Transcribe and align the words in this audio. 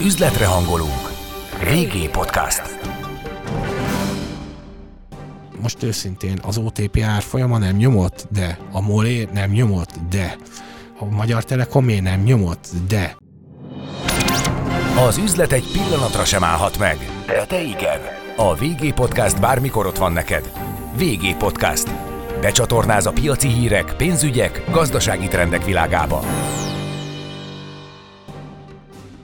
Üzletre 0.00 0.46
hangolunk. 0.46 1.12
VG 1.60 2.10
Podcast. 2.10 2.62
Most 5.60 5.82
őszintén 5.82 6.38
az 6.42 6.58
OTP 6.58 6.98
árfolyama 7.02 7.58
nem 7.58 7.76
nyomott, 7.76 8.26
de 8.30 8.58
a 8.72 8.80
MOLÉ 8.80 9.28
nem 9.32 9.50
nyomott, 9.50 9.90
de 10.10 10.36
a 10.98 11.04
Magyar 11.04 11.44
Telekomé 11.44 12.00
nem 12.00 12.20
nyomott, 12.20 12.68
de 12.88 13.16
Az 15.06 15.16
üzlet 15.18 15.52
egy 15.52 15.70
pillanatra 15.72 16.24
sem 16.24 16.44
állhat 16.44 16.78
meg, 16.78 16.98
de 17.26 17.44
te 17.44 17.62
igen. 17.62 18.00
A 18.36 18.54
VG 18.54 18.94
Podcast 18.94 19.40
bármikor 19.40 19.86
ott 19.86 19.98
van 19.98 20.12
neked. 20.12 20.52
VG 20.96 21.36
Podcast. 21.36 21.90
Becsatornáz 22.40 23.06
a 23.06 23.12
piaci 23.12 23.48
hírek, 23.48 23.94
pénzügyek, 23.96 24.64
gazdasági 24.70 25.28
trendek 25.28 25.64
világába. 25.64 26.20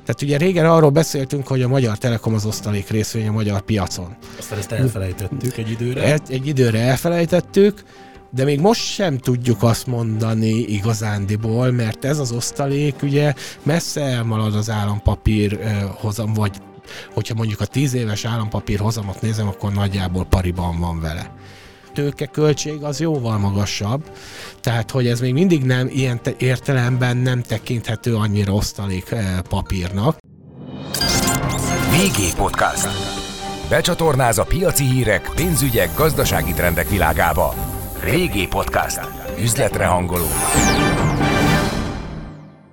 Tehát 0.05 0.23
ugye 0.23 0.37
régen 0.37 0.67
arról 0.67 0.91
beszéltünk, 0.91 1.47
hogy 1.47 1.63
a 1.63 1.69
Magyar 1.69 1.99
Telekom 1.99 2.35
az 2.35 2.47
osztalék 2.47 2.89
részvény 2.89 3.29
a 3.29 3.33
magyar 3.33 3.61
piacon. 3.61 4.17
Aztán 4.39 4.59
ezt 4.59 4.73
elfelejtettük 4.73 5.57
egy 5.57 5.71
időre. 5.71 6.13
Egy, 6.13 6.23
egy 6.29 6.47
időre 6.47 6.81
elfelejtettük, 6.81 7.83
de 8.31 8.45
még 8.45 8.61
most 8.61 8.81
sem 8.81 9.19
tudjuk 9.19 9.63
azt 9.63 9.87
mondani 9.87 10.59
igazándiból, 10.59 11.71
mert 11.71 12.05
ez 12.05 12.19
az 12.19 12.33
osztalék 12.33 13.03
ugye 13.03 13.35
messze 13.63 14.01
elmarad 14.01 14.55
az 14.55 14.71
állampapír 14.71 15.59
hozam, 15.95 16.35
vagy 16.35 16.57
hogyha 17.15 17.35
mondjuk 17.35 17.61
a 17.61 17.67
10 17.67 17.95
éves 17.95 18.25
állampapír 18.25 18.79
hozamot 18.79 19.21
nézem, 19.21 19.49
akkor 19.49 19.73
nagyjából 19.73 20.25
pariban 20.25 20.81
van 20.81 21.01
vele 21.01 21.31
tőkeköltség 21.93 22.83
az 22.83 23.01
jóval 23.01 23.39
magasabb, 23.39 24.11
tehát 24.61 24.91
hogy 24.91 25.07
ez 25.07 25.21
még 25.21 25.33
mindig 25.33 25.63
nem 25.63 25.89
ilyen 25.89 26.23
te- 26.23 26.35
értelemben 26.39 27.17
nem 27.17 27.43
tekinthető 27.43 28.17
annyira 28.17 28.53
osztalék 28.53 29.11
eh, 29.11 29.39
papírnak. 29.49 30.19
VG 31.91 32.37
Podcast. 32.37 32.89
Becsatornáz 33.69 34.39
a 34.39 34.45
piaci 34.45 34.85
hírek, 34.85 35.31
pénzügyek, 35.35 35.95
gazdasági 35.97 36.53
trendek 36.53 36.89
világába. 36.89 37.55
VG 38.05 38.49
Podcast. 38.49 39.01
Üzletre 39.41 39.87
hangolunk. 39.87 40.31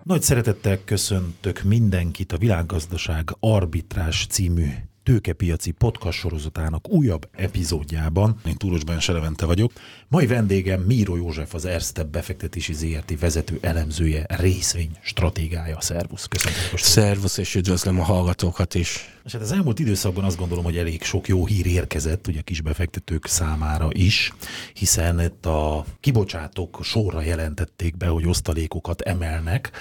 Nagy 0.03 0.21
szeretettel 0.21 0.77
köszöntök 0.85 1.63
mindenkit 1.63 2.31
a 2.31 2.37
Világgazdaság 2.37 3.29
Arbitrás 3.39 4.25
című 4.29 4.67
tőkepiaci 5.07 5.71
podcast 5.71 6.19
sorozatának 6.19 6.89
újabb 6.89 7.29
epizódjában. 7.35 8.39
Én 8.45 8.55
Túros 8.55 8.83
Bence 8.83 9.11
Levente 9.11 9.45
vagyok. 9.45 9.71
Mai 10.07 10.27
vendégem 10.27 10.81
Míró 10.81 11.15
József, 11.15 11.53
az 11.53 11.65
Erste 11.65 12.03
befektetési 12.03 12.73
ZRT 12.73 13.19
vezető 13.19 13.57
elemzője, 13.61 14.25
részvény 14.27 14.97
stratégája. 15.01 15.81
Szervusz, 15.81 16.25
köszönöm. 16.25 16.59
Szervusz, 16.75 17.37
és 17.37 17.55
üdvözlöm 17.55 17.99
a 17.99 18.03
hallgatókat 18.03 18.75
is. 18.75 19.17
És 19.25 19.33
hát 19.33 19.41
az 19.41 19.51
elmúlt 19.51 19.79
időszakban 19.79 20.23
azt 20.23 20.37
gondolom, 20.37 20.63
hogy 20.63 20.77
elég 20.77 21.03
sok 21.03 21.27
jó 21.27 21.45
hír 21.45 21.65
érkezett 21.65 22.27
ugye 22.27 22.39
a 22.39 22.43
kisbefektetők 22.43 23.25
számára 23.25 23.87
is, 23.91 24.33
hiszen 24.73 25.21
itt 25.21 25.45
a 25.45 25.85
kibocsátók 25.99 26.79
sorra 26.83 27.21
jelentették 27.21 27.97
be, 27.97 28.07
hogy 28.07 28.27
osztalékokat 28.27 29.01
emelnek, 29.01 29.71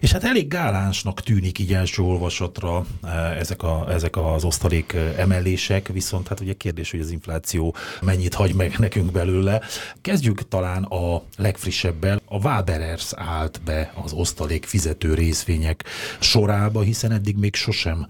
és 0.00 0.12
hát 0.12 0.24
elég 0.24 0.48
gálánsnak 0.48 1.20
tűnik 1.20 1.58
így 1.58 1.72
első 1.72 2.02
olvasatra 2.02 2.86
eh, 3.02 3.38
ezek, 3.38 3.62
a, 3.62 3.86
ezek 3.92 4.16
az 4.16 4.44
osztalék 4.44 4.75
eh, 4.94 5.18
emelések, 5.18 5.88
viszont 5.88 6.28
hát 6.28 6.40
ugye 6.40 6.52
kérdés, 6.52 6.90
hogy 6.90 7.00
az 7.00 7.10
infláció 7.10 7.74
mennyit 8.00 8.34
hagy 8.34 8.54
meg 8.54 8.74
nekünk 8.78 9.12
belőle. 9.12 9.60
Kezdjük 10.00 10.48
talán 10.48 10.82
a 10.82 11.22
legfrissebbel. 11.36 12.20
A 12.28 12.36
Waberers 12.36 13.12
állt 13.14 13.60
be 13.64 13.92
az 14.04 14.12
osztalék 14.12 14.64
fizető 14.64 15.14
részvények 15.14 15.84
sorába, 16.20 16.80
hiszen 16.80 17.12
eddig 17.12 17.36
még 17.36 17.54
sosem 17.54 18.06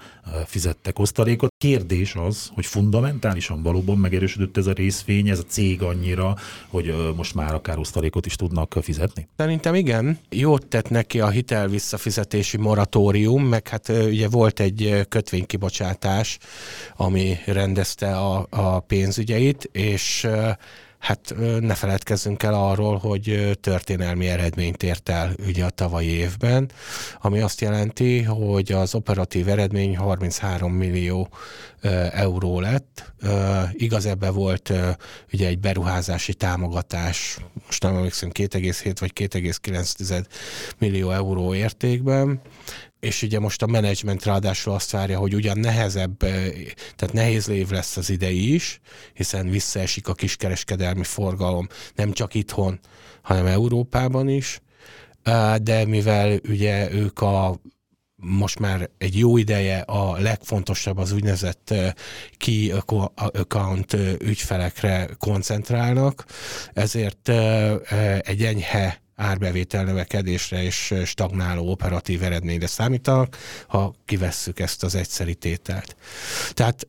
fizettek 0.47 0.99
osztalékot. 0.99 1.55
Kérdés 1.59 2.15
az, 2.15 2.51
hogy 2.55 2.67
fundamentálisan 2.67 3.63
valóban 3.63 3.99
megerősödött 3.99 4.57
ez 4.57 4.67
a 4.67 4.73
részvény, 4.73 5.29
ez 5.29 5.39
a 5.39 5.43
cég 5.43 5.83
annyira, 5.83 6.37
hogy 6.69 6.95
most 7.17 7.35
már 7.35 7.55
akár 7.55 7.79
osztalékot 7.79 8.27
is 8.27 8.37
tudnak 8.37 8.77
fizetni? 8.83 9.29
Szerintem 9.37 9.75
igen, 9.75 10.19
jót 10.31 10.67
tett 10.67 10.91
neki 10.91 11.21
a 11.21 11.29
hitel 11.29 11.69
visszafizetési 11.69 12.57
moratórium, 12.57 13.45
meg 13.45 13.69
hát 13.69 13.89
ugye 13.89 14.29
volt 14.29 14.61
egy 14.61 15.07
kötvénykibocsátás, 15.09 16.39
ami 16.97 17.37
rendezte 17.47 18.17
a, 18.17 18.47
a 18.51 18.81
pénzügyeit, 18.81 19.69
és 19.73 20.27
hát 21.07 21.35
ne 21.61 21.75
feledkezzünk 21.75 22.43
el 22.43 22.55
arról, 22.55 22.97
hogy 22.97 23.59
történelmi 23.61 24.29
eredményt 24.29 24.83
ért 24.83 25.09
el 25.09 25.35
ugye 25.47 25.65
a 25.65 25.71
tavalyi 25.71 26.09
évben, 26.09 26.71
ami 27.21 27.41
azt 27.41 27.61
jelenti, 27.61 28.23
hogy 28.23 28.73
az 28.73 28.95
operatív 28.95 29.49
eredmény 29.49 29.97
33 29.97 30.73
millió 30.73 31.29
euró 32.11 32.61
lett. 32.61 33.13
Igaz, 33.73 34.07
ebbe 34.07 34.31
volt 34.31 34.73
ugye 35.33 35.47
egy 35.47 35.59
beruházási 35.59 36.35
támogatás, 36.35 37.39
most 37.67 37.83
nem 37.83 37.97
emlékszem, 37.97 38.31
2,7 38.33 38.97
vagy 39.01 39.13
2,9 39.15 40.25
millió 40.79 41.11
euró 41.11 41.55
értékben, 41.55 42.41
és 43.01 43.23
ugye 43.23 43.39
most 43.39 43.63
a 43.63 43.67
menedzsment 43.67 44.25
ráadásul 44.25 44.73
azt 44.73 44.91
várja, 44.91 45.19
hogy 45.19 45.35
ugyan 45.35 45.59
nehezebb, 45.59 46.23
eh, 46.23 46.53
tehát 46.97 47.15
nehéz 47.15 47.49
év 47.49 47.71
lesz 47.71 47.97
az 47.97 48.11
idei 48.11 48.55
is, 48.55 48.81
hiszen 49.15 49.51
visszaesik 49.51 50.09
a 50.09 50.15
kiskereskedelmi 50.15 51.05
forgalom 51.05 51.69
nem 51.95 52.13
csak 52.13 52.35
itthon, 52.35 52.81
hanem 53.23 53.47
Európában 53.47 54.29
is, 54.29 54.61
de 55.63 55.85
mivel 55.87 56.41
ugye 56.49 56.93
ők 56.93 57.21
a 57.21 57.61
most 58.17 58.59
már 58.59 58.91
egy 58.99 59.19
jó 59.19 59.37
ideje 59.37 59.79
a 59.79 60.19
legfontosabb 60.21 60.99
az 60.99 61.13
úgynevezett 61.13 61.75
key 62.37 62.73
account 63.17 63.93
ügyfelekre 64.19 65.09
koncentrálnak, 65.19 66.25
ezért 66.73 67.29
egy 68.21 68.43
enyhe 68.43 69.01
árbevétel 69.15 69.85
növekedésre 69.85 70.63
és 70.63 70.95
stagnáló 71.05 71.71
operatív 71.71 72.23
eredményre 72.23 72.67
számítanak, 72.67 73.37
ha 73.67 73.95
kivesszük 74.05 74.59
ezt 74.59 74.83
az 74.83 74.95
egyszeri 74.95 75.35
tételt. 75.35 75.97
Tehát 76.53 76.89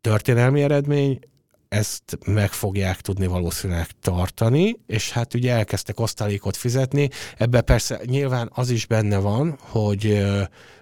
történelmi 0.00 0.62
eredmény, 0.62 1.18
ezt 1.74 2.18
meg 2.26 2.52
fogják 2.52 3.00
tudni 3.00 3.26
valószínűleg 3.26 3.86
tartani, 4.00 4.76
és 4.86 5.10
hát 5.10 5.34
ugye 5.34 5.52
elkezdtek 5.52 6.00
osztalékot 6.00 6.56
fizetni. 6.56 7.10
Ebben 7.36 7.64
persze 7.64 8.00
nyilván 8.04 8.50
az 8.54 8.70
is 8.70 8.86
benne 8.86 9.18
van, 9.18 9.58
hogy 9.60 10.24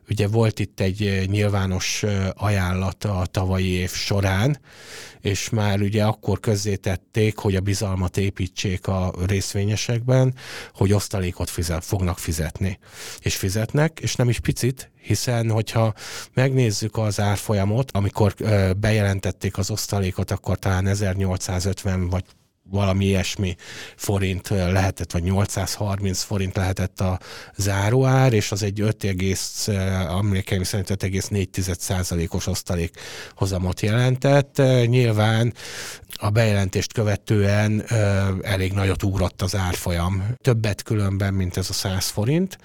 ugye 0.08 0.28
volt 0.28 0.58
itt 0.58 0.80
egy 0.80 1.28
nyilvános 1.30 2.04
ajánlat 2.34 3.04
a 3.04 3.26
tavalyi 3.30 3.68
év 3.68 3.90
során, 3.90 4.60
és 5.20 5.48
már 5.48 5.80
ugye 5.80 6.04
akkor 6.04 6.40
közzétették, 6.40 7.38
hogy 7.38 7.56
a 7.56 7.60
bizalmat 7.60 8.16
építsék 8.16 8.86
a 8.86 9.14
részvényesekben, 9.26 10.34
hogy 10.74 10.92
osztalékot 10.92 11.50
fizet, 11.50 11.84
fognak 11.84 12.18
fizetni. 12.18 12.78
És 13.20 13.36
fizetnek, 13.36 13.98
és 14.00 14.14
nem 14.14 14.28
is 14.28 14.40
picit, 14.40 14.90
hiszen 15.00 15.50
hogyha 15.50 15.94
megnézzük 16.34 16.96
az 16.96 17.20
árfolyamot, 17.20 17.90
amikor 17.90 18.34
bejelentették 18.76 19.58
az 19.58 19.70
osztalékot, 19.70 20.30
akkor 20.30 20.58
talán 20.58 20.86
1850 20.86 22.08
vagy 22.08 22.24
valami 22.72 23.04
ilyesmi 23.04 23.56
forint 23.96 24.48
lehetett, 24.48 25.12
vagy 25.12 25.22
830 25.22 26.22
forint 26.22 26.56
lehetett 26.56 27.00
a 27.00 27.18
záróár, 27.56 28.32
és 28.32 28.52
az 28.52 28.62
egy 28.62 28.80
5, 28.80 29.04
ö, 29.66 29.72
emlékeim 29.72 30.62
szerint 30.62 30.90
5,4%-os 30.90 32.46
osztalék 32.46 32.94
hozamot 33.34 33.80
jelentett. 33.80 34.56
Nyilván 34.86 35.54
a 36.14 36.30
bejelentést 36.30 36.92
követően 36.92 37.84
elég 38.42 38.72
nagyot 38.72 39.02
ugrott 39.02 39.42
az 39.42 39.56
árfolyam. 39.56 40.24
Többet 40.40 40.82
különben, 40.82 41.34
mint 41.34 41.56
ez 41.56 41.70
a 41.70 41.72
100 41.72 42.06
forint, 42.06 42.58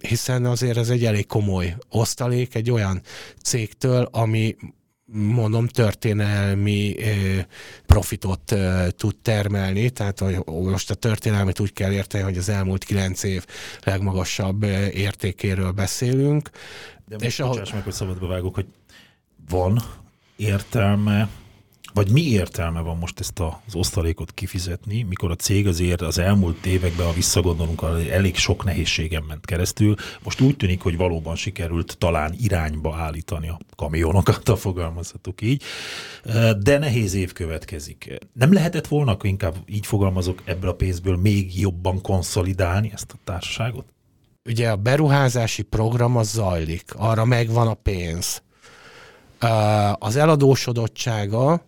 hiszen 0.00 0.44
azért 0.44 0.76
ez 0.76 0.88
egy 0.88 1.04
elég 1.04 1.26
komoly 1.26 1.76
osztalék 1.90 2.54
egy 2.54 2.70
olyan 2.70 3.00
cégtől, 3.42 4.08
ami 4.12 4.56
mondom, 5.12 5.66
történelmi 5.66 6.94
profitot 7.86 8.54
tud 8.88 9.16
termelni, 9.22 9.90
tehát 9.90 10.18
hogy 10.18 10.38
most 10.46 10.90
a 10.90 10.94
történelmet 10.94 11.60
úgy 11.60 11.72
kell 11.72 11.92
érteni, 11.92 12.24
hogy 12.24 12.36
az 12.36 12.48
elmúlt 12.48 12.84
kilenc 12.84 13.22
év 13.22 13.44
legmagasabb 13.84 14.62
értékéről 14.92 15.70
beszélünk. 15.70 16.50
De 17.08 17.16
És 17.18 17.24
és 17.26 17.40
ahol... 17.40 17.62
meg, 17.72 17.82
hogy 17.82 17.92
szabadba 17.92 18.26
vágok, 18.26 18.54
hogy 18.54 18.66
van 19.48 19.82
értelme, 20.36 21.28
vagy 21.96 22.10
mi 22.10 22.22
értelme 22.22 22.80
van 22.80 22.96
most 22.96 23.20
ezt 23.20 23.40
az 23.40 23.74
osztalékot 23.74 24.32
kifizetni, 24.32 25.02
mikor 25.02 25.30
a 25.30 25.34
cég 25.34 25.66
azért 25.66 26.00
az 26.00 26.18
elmúlt 26.18 26.66
években, 26.66 27.06
ha 27.06 27.12
visszagondolunk, 27.12 27.82
elég 28.10 28.36
sok 28.36 28.64
nehézségen 28.64 29.22
ment 29.28 29.44
keresztül. 29.44 29.94
Most 30.22 30.40
úgy 30.40 30.56
tűnik, 30.56 30.82
hogy 30.82 30.96
valóban 30.96 31.36
sikerült 31.36 31.96
talán 31.98 32.34
irányba 32.40 32.96
állítani 32.96 33.48
a 33.48 33.58
kamionokat, 33.76 34.48
a 34.54 34.56
fogalmazhatok 34.56 35.40
így, 35.40 35.62
de 36.58 36.78
nehéz 36.78 37.14
év 37.14 37.32
következik. 37.32 38.18
Nem 38.32 38.52
lehetett 38.52 38.86
volna, 38.86 39.16
inkább 39.22 39.54
így 39.66 39.86
fogalmazok, 39.86 40.42
ebből 40.44 40.70
a 40.70 40.74
pénzből 40.74 41.16
még 41.16 41.60
jobban 41.60 42.00
konszolidálni 42.00 42.90
ezt 42.94 43.12
a 43.12 43.18
társaságot? 43.24 43.84
ugye 44.48 44.70
a 44.70 44.76
beruházási 44.76 45.62
program 45.62 46.16
az 46.16 46.30
zajlik, 46.30 46.94
arra 46.96 47.24
megvan 47.24 47.66
a 47.66 47.74
pénz. 47.74 48.42
Az 49.98 50.16
eladósodottsága, 50.16 51.64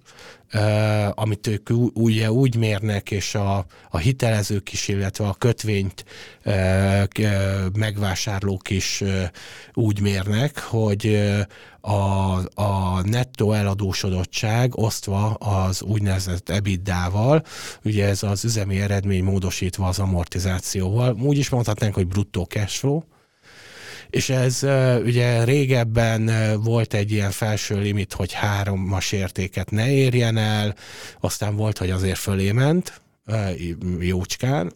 amit 1.15 1.47
ők 1.47 1.69
ugye 1.93 2.33
úgy 2.33 2.57
mérnek, 2.57 3.11
és 3.11 3.35
a, 3.35 3.67
a 3.91 3.99
hitelezők 3.99 4.73
is, 4.73 4.89
illetve 4.89 5.27
a 5.27 5.35
kötvényt 5.35 6.05
megvásárlók 7.73 8.71
is 8.71 9.05
úgy 9.73 10.01
mérnek, 10.01 10.59
hogy 10.59 11.21
a, 11.81 12.37
a 12.63 13.01
nettó 13.03 13.53
eladósodottság 13.53 14.79
osztva 14.79 15.31
az 15.35 15.83
úgynevezett 15.83 16.49
EBITDA-val, 16.49 17.45
ugye 17.85 18.07
ez 18.07 18.23
az 18.23 18.45
üzemi 18.45 18.81
eredmény 18.81 19.25
módosítva 19.25 19.87
az 19.87 19.99
amortizációval, 19.99 21.17
úgy 21.21 21.39
is 21.39 21.49
mondhatnánk, 21.49 21.95
hogy 21.95 22.07
bruttó 22.07 22.43
cash 22.43 22.79
flow, 22.79 23.03
és 24.11 24.29
ez 24.29 24.63
ugye 25.05 25.45
régebben 25.45 26.31
volt 26.63 26.95
egy 26.95 27.13
ilyen 27.13 27.31
felső 27.31 27.79
limit, 27.79 28.13
hogy 28.13 28.33
háromas 28.33 29.13
értéket 29.13 29.71
ne 29.71 29.91
érjen 29.91 30.37
el, 30.37 30.75
aztán 31.21 31.57
volt, 31.57 31.79
hogy 31.79 31.91
azért 31.91 32.19
fölé 32.19 32.53
ment, 32.53 33.01
jócskán, 33.99 34.73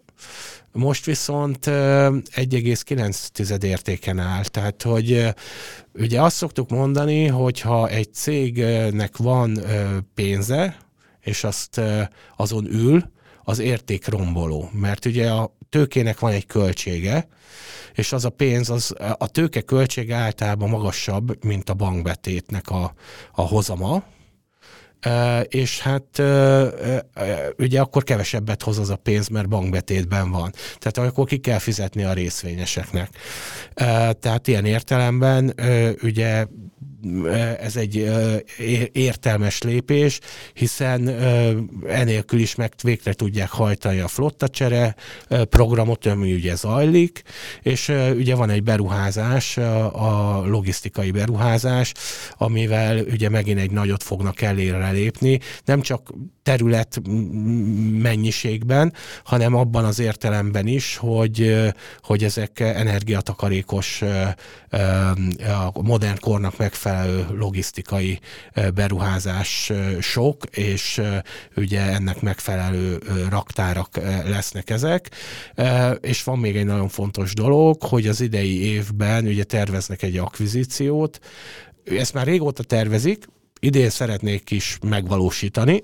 most 0.73 1.05
viszont 1.05 1.67
1,9 1.67 3.63
értéken 3.63 4.19
áll, 4.19 4.45
tehát 4.45 4.83
hogy 4.83 5.35
ugye 5.95 6.23
azt 6.23 6.37
szoktuk 6.37 6.71
mondani, 6.71 7.27
hogy 7.27 7.61
ha 7.61 7.89
egy 7.89 8.15
cégnek 8.15 9.17
van 9.17 9.59
pénze, 10.15 10.77
és 11.21 11.45
azt 11.45 11.81
azon 12.37 12.67
ül, 12.67 13.11
az 13.45 13.59
érték 13.59 14.09
romboló, 14.09 14.71
mert 14.73 15.05
ugye 15.05 15.31
a 15.31 15.57
tőkének 15.73 16.19
van 16.19 16.33
egy 16.33 16.47
költsége, 16.47 17.29
és 17.93 18.13
az 18.13 18.25
a 18.25 18.31
pénz, 18.31 18.71
az, 18.71 18.95
a 19.19 19.29
tőke 19.29 19.61
költsége 19.61 20.15
általában 20.15 20.69
magasabb, 20.69 21.45
mint 21.45 21.71
a 21.71 21.75
bankbetétnek 21.75 22.71
a, 22.71 22.95
a 23.33 23.43
hozama, 23.43 24.03
és 25.49 25.81
hát 25.81 26.23
ugye 27.59 27.81
akkor 27.81 28.05
kevesebbet 28.05 28.63
hoz 28.63 28.79
az 28.79 28.91
a 28.91 28.97
pénz, 28.97 29.29
mert 29.29 29.49
bankbetétben 29.49 30.31
van. 30.31 30.53
Tehát 30.79 31.11
akkor 31.11 31.27
ki 31.27 31.39
kell 31.39 31.59
fizetni 31.59 32.05
a 32.05 32.13
részvényeseknek. 32.13 33.09
Tehát 34.21 34.49
ilyen 34.49 34.65
értelemben 34.65 35.55
ugye 36.03 36.47
ez 37.61 37.77
egy 37.77 38.11
értelmes 38.93 39.63
lépés, 39.63 40.21
hiszen 40.53 41.09
enélkül 41.87 42.39
is 42.39 42.55
meg 42.55 42.73
végre 42.83 43.13
tudják 43.13 43.51
hajtani 43.51 44.01
a 44.01 44.09
flottacsere 44.09 44.95
programot, 45.49 46.07
ami 46.07 46.33
ugye 46.33 46.55
zajlik, 46.55 47.23
és 47.63 47.89
ugye 48.17 48.35
van 48.35 48.51
egy 48.51 48.63
beruházás, 48.63 49.57
a 49.57 50.43
logisztikai 50.47 51.11
beruházás, 51.11 51.93
amivel 52.37 52.99
ugye 52.99 53.29
megint 53.29 53.59
egy 53.59 53.71
nagyot 53.71 54.03
fognak 54.03 54.41
elérre 54.41 54.91
lépni, 54.91 55.41
nem 55.65 55.81
csak 55.81 56.13
terület 56.43 57.01
mennyiségben, 58.03 58.93
hanem 59.25 59.55
abban 59.55 59.85
az 59.85 59.99
értelemben 59.99 60.67
is, 60.67 60.97
hogy, 60.97 61.55
hogy 62.03 62.25
ezek 62.25 62.61
energiatakarékos, 62.61 64.03
a 65.73 65.83
modern 65.83 66.21
kornak 66.21 66.57
megfelelő 66.57 66.92
logisztikai 67.31 68.19
beruházás 68.75 69.73
sok, 70.01 70.45
és 70.51 71.01
ugye 71.57 71.81
ennek 71.81 72.21
megfelelő 72.21 72.99
raktárak 73.29 73.97
lesznek 74.25 74.71
ezek. 74.71 75.11
És 76.01 76.23
van 76.23 76.39
még 76.39 76.57
egy 76.57 76.65
nagyon 76.65 76.89
fontos 76.89 77.35
dolog, 77.35 77.83
hogy 77.83 78.07
az 78.07 78.21
idei 78.21 78.65
évben 78.65 79.27
ugye 79.27 79.45
terveznek 79.45 80.03
egy 80.03 80.17
akvizíciót, 80.17 81.19
ezt 81.85 82.15
már 82.15 82.27
régóta 82.27 82.63
tervezik, 82.63 83.27
idén 83.61 83.91
szeretnék 83.91 84.51
is 84.51 84.79
megvalósítani, 84.87 85.83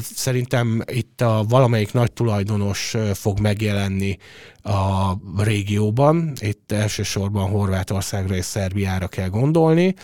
Szerintem 0.00 0.82
itt 0.86 1.20
a 1.20 1.44
valamelyik 1.48 1.92
nagy 1.92 2.12
tulajdonos 2.12 2.94
fog 3.14 3.40
megjelenni 3.40 4.16
a 4.62 5.12
régióban, 5.42 6.32
itt 6.40 6.72
elsősorban 6.72 7.50
Horvátországra 7.50 8.34
és 8.34 8.44
Szerbiára 8.44 9.08
kell 9.08 9.28
gondolni, 9.28 9.94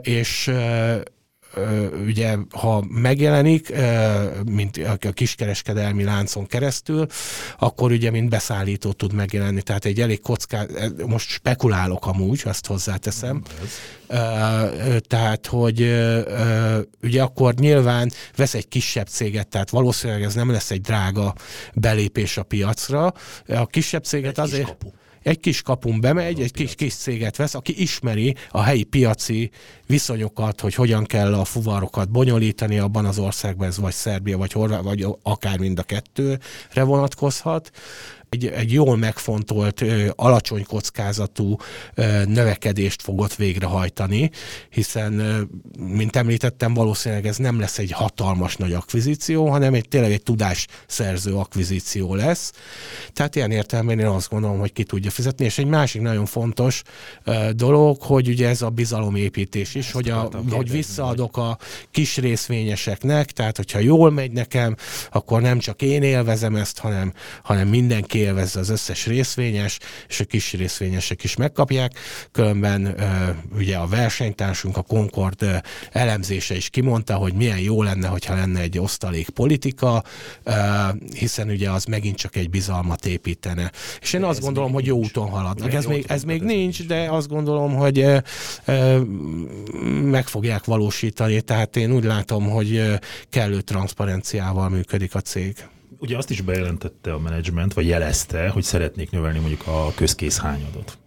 és 0.00 0.50
ugye 2.06 2.36
ha 2.50 2.84
megjelenik, 2.88 3.72
mint 4.46 4.80
a 5.00 5.12
kiskereskedelmi 5.12 6.04
láncon 6.04 6.46
keresztül, 6.46 7.06
akkor 7.58 7.92
ugye 7.92 8.10
mint 8.10 8.28
beszállító 8.28 8.92
tud 8.92 9.12
megjelenni. 9.12 9.62
Tehát 9.62 9.84
egy 9.84 10.00
elég 10.00 10.20
kocká, 10.20 10.66
most 11.06 11.28
spekulálok 11.28 12.06
amúgy, 12.06 12.42
azt 12.44 12.66
hozzáteszem. 12.66 13.42
Tehát, 15.00 15.46
hogy 15.46 15.80
ugye 17.02 17.22
akkor 17.22 17.54
nyilván 17.54 18.10
vesz 18.36 18.54
egy 18.54 18.68
kisebb 18.68 19.06
céget, 19.06 19.48
tehát 19.48 19.70
valószínűleg 19.70 20.22
ez 20.22 20.34
nem 20.34 20.50
lesz 20.50 20.70
egy 20.70 20.80
drága 20.80 21.34
belépés 21.74 22.36
a 22.36 22.42
piacra. 22.42 23.14
A 23.48 23.66
kisebb 23.66 24.04
céget 24.04 24.38
egy 24.38 24.44
azért... 24.44 24.66
Kapu 24.66 24.88
egy 25.24 25.40
kis 25.40 25.62
kapun 25.62 26.00
bemegy, 26.00 26.40
egy 26.40 26.52
kis, 26.52 26.74
kis 26.74 26.94
céget 26.94 27.36
vesz, 27.36 27.54
aki 27.54 27.82
ismeri 27.82 28.34
a 28.50 28.62
helyi 28.62 28.82
piaci 28.82 29.50
viszonyokat, 29.86 30.60
hogy 30.60 30.74
hogyan 30.74 31.04
kell 31.04 31.34
a 31.34 31.44
fuvarokat 31.44 32.10
bonyolítani 32.10 32.78
abban 32.78 33.04
az 33.04 33.18
országban, 33.18 33.68
ez 33.68 33.78
vagy 33.78 33.92
Szerbia, 33.92 34.38
vagy 34.38 34.52
Horvát, 34.52 34.82
vagy 34.82 35.06
akár 35.22 35.58
mind 35.58 35.78
a 35.78 35.82
kettőre 35.82 36.38
vonatkozhat 36.84 37.70
egy, 38.34 38.46
egy 38.46 38.72
jól 38.72 38.96
megfontolt, 38.96 39.84
alacsony 40.14 40.64
kockázatú 40.64 41.56
növekedést 42.26 43.02
fogott 43.02 43.34
végrehajtani, 43.34 44.30
hiszen, 44.70 45.12
mint 45.78 46.16
említettem, 46.16 46.74
valószínűleg 46.74 47.26
ez 47.26 47.36
nem 47.36 47.60
lesz 47.60 47.78
egy 47.78 47.90
hatalmas 47.90 48.56
nagy 48.56 48.72
akvizíció, 48.72 49.48
hanem 49.48 49.74
egy 49.74 49.88
tényleg 49.88 50.12
egy 50.12 50.22
tudásszerző 50.22 51.34
akvizíció 51.34 52.14
lesz. 52.14 52.52
Tehát 53.12 53.36
ilyen 53.36 53.50
értelemben 53.50 53.98
én 53.98 54.06
azt 54.06 54.30
gondolom, 54.30 54.58
hogy 54.58 54.72
ki 54.72 54.84
tudja 54.84 55.10
fizetni, 55.10 55.44
és 55.44 55.58
egy 55.58 55.66
másik 55.66 56.00
nagyon 56.00 56.26
fontos 56.26 56.82
dolog, 57.52 58.02
hogy 58.02 58.28
ugye 58.28 58.48
ez 58.48 58.62
a 58.62 58.68
bizalomépítés 58.68 59.74
is, 59.74 59.92
hogy, 59.92 60.08
a, 60.08 60.30
hogy 60.50 60.70
visszaadok 60.70 61.36
a 61.36 61.58
kis 61.90 62.16
részvényeseknek, 62.16 63.30
tehát 63.30 63.56
hogyha 63.56 63.78
jól 63.78 64.10
megy 64.10 64.32
nekem, 64.32 64.76
akkor 65.10 65.40
nem 65.40 65.58
csak 65.58 65.82
én 65.82 66.02
élvezem 66.02 66.56
ezt, 66.56 66.78
hanem, 66.78 67.12
hanem 67.42 67.68
mindenki 67.68 68.23
élvezze 68.24 68.60
az 68.60 68.68
összes 68.68 69.06
részvényes, 69.06 69.78
és 70.08 70.20
a 70.20 70.24
kis 70.24 70.52
részvényesek 70.52 71.24
is 71.24 71.36
megkapják. 71.36 71.98
Különben 72.32 72.94
ugye 73.56 73.76
a 73.76 73.86
versenytársunk, 73.86 74.76
a 74.76 74.82
Concord 74.82 75.62
elemzése 75.92 76.54
is 76.56 76.68
kimondta, 76.70 77.14
hogy 77.14 77.32
milyen 77.32 77.58
jó 77.58 77.82
lenne, 77.82 78.08
hogyha 78.08 78.34
lenne 78.34 78.60
egy 78.60 78.78
osztalék 78.78 79.28
politika, 79.28 80.02
hiszen 81.14 81.48
ugye 81.48 81.70
az 81.70 81.84
megint 81.84 82.16
csak 82.16 82.36
egy 82.36 82.50
bizalmat 82.50 83.06
építene. 83.06 83.70
És 84.00 84.12
én 84.12 84.20
de 84.20 84.26
azt 84.26 84.40
gondolom, 84.40 84.72
hogy 84.72 84.86
jó 84.86 84.98
úton 84.98 85.28
haladnak. 85.28 85.72
Ez 85.72 85.84
még, 85.84 86.04
ez 86.08 86.22
még 86.22 86.42
nincs, 86.42 86.86
de 86.86 87.10
azt 87.10 87.28
gondolom, 87.28 87.74
hogy 87.74 88.06
meg 90.02 90.26
fogják 90.26 90.64
valósítani, 90.64 91.40
tehát 91.40 91.76
én 91.76 91.92
úgy 91.92 92.04
látom, 92.04 92.48
hogy 92.48 92.82
kellő 93.30 93.60
transzparenciával 93.60 94.68
működik 94.68 95.14
a 95.14 95.20
cég 95.20 95.56
ugye 96.04 96.16
azt 96.16 96.30
is 96.30 96.40
bejelentette 96.40 97.12
a 97.12 97.18
menedzsment, 97.18 97.74
vagy 97.74 97.86
jelezte, 97.86 98.48
hogy 98.48 98.62
szeretnék 98.62 99.10
növelni 99.10 99.38
mondjuk 99.38 99.66
a 99.66 99.92
közkészhányadot. 99.94 100.98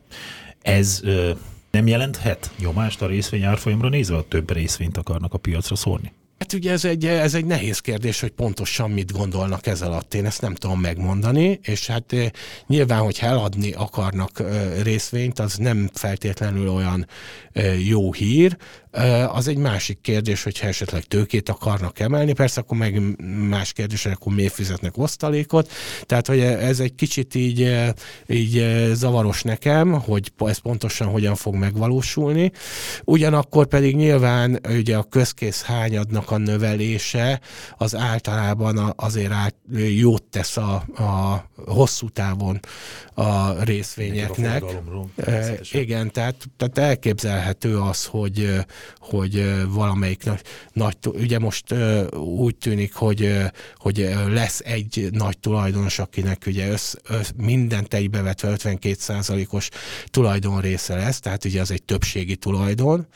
Ez 0.62 1.00
ö, 1.04 1.32
nem 1.72 1.88
jelenthet 1.88 2.52
nyomást 2.60 3.02
a 3.02 3.08
részvény 3.08 3.44
árfolyamra 3.44 3.90
nézve, 3.90 4.16
a 4.16 4.28
több 4.28 4.52
részvényt 4.52 4.98
akarnak 4.98 5.34
a 5.34 5.38
piacra 5.38 5.76
szórni? 5.76 6.12
Hát 6.40 6.54
ugye 6.54 6.72
ez 6.72 6.86
egy, 6.86 7.06
ez 7.06 7.34
egy 7.34 7.46
nehéz 7.46 7.80
kérdés, 7.80 8.20
hogy 8.20 8.30
pontosan 8.30 8.92
mit 8.92 9.12
gondolnak 9.12 9.68
ez 9.68 9.82
alatt. 9.82 10.14
Én 10.14 10.26
ezt 10.26 10.42
nem 10.42 10.56
tudom 10.56 10.80
megmondani, 10.80 11.60
és 11.64 11.88
hát 11.88 12.16
nyilván, 12.68 13.00
hogy 13.00 13.18
eladni 13.22 13.72
akarnak 13.72 14.44
részvényt, 14.84 15.40
az 15.40 15.56
nem 15.56 15.90
feltétlenül 15.94 16.70
olyan 16.70 17.08
jó 17.86 18.14
hír. 18.14 18.58
Az 19.28 19.48
egy 19.48 19.58
másik 19.58 20.02
kérdés, 20.02 20.44
hogyha 20.44 20.68
esetleg 20.68 21.04
tőkét 21.04 21.50
akarnak 21.50 22.00
emelni, 22.00 22.34
persze 22.34 22.62
akkor 22.62 22.78
meg 22.78 23.02
más 23.48 23.74
kérdés, 23.74 24.04
hogy 24.04 24.12
akkor 24.12 24.34
miért 24.34 24.54
fizetnek 24.54 24.98
osztalékot. 24.98 25.72
Tehát, 26.06 26.28
hogy 26.28 26.40
ez 26.40 26.80
egy 26.80 26.96
kicsit 26.96 27.36
így, 27.36 27.76
így 28.28 28.66
zavaros 28.94 29.42
nekem, 29.44 29.92
hogy 29.94 30.32
ez 30.38 30.58
pontosan 30.58 31.08
hogyan 31.08 31.36
fog 31.36 31.56
megvalósulni. 31.56 32.52
Ugyanakkor 33.04 33.68
pedig 33.68 33.96
nyilván 33.96 34.60
ugye 34.70 34.98
a 34.98 35.04
közkész 35.04 35.62
hányadnak 35.62 36.27
a 36.32 36.38
növelése 36.38 37.40
az 37.78 37.96
általában 37.96 38.94
azért 38.96 39.32
át, 39.32 39.56
jót 39.96 40.24
tesz 40.24 40.58
a, 40.58 40.74
a 40.98 41.46
hosszú 41.66 42.10
távon 42.10 42.60
a 43.14 43.64
részvényeknek. 43.64 44.64
A 44.64 45.22
e, 45.22 45.60
igen, 45.72 46.12
tehát, 46.12 46.36
tehát 46.58 46.78
elképzelhető 46.78 47.80
az, 47.80 48.06
hogy, 48.06 48.56
hogy 48.98 49.64
valamelyik 49.68 50.24
nagy, 50.24 50.42
nagy, 50.74 50.98
ugye 51.04 51.40
most 51.40 51.74
úgy 52.14 52.56
tűnik, 52.56 52.94
hogy, 52.94 53.38
hogy 53.76 54.16
lesz 54.28 54.62
egy 54.66 55.08
nagy 55.12 55.40
tulajdonos, 55.40 56.00
akinek 56.00 56.44
ugye 56.48 56.70
össz, 56.70 56.94
össz, 57.08 57.30
mindent 57.36 57.94
egybevetve 57.94 58.56
52%-os 58.58 59.70
tulajdon 60.06 60.62
része 60.62 60.96
lesz, 60.96 61.20
tehát 61.20 61.46
ugye 61.46 61.62
az 61.62 61.72
egy 61.72 61.84
többségi 61.84 62.36
tulajdon, 62.36 63.08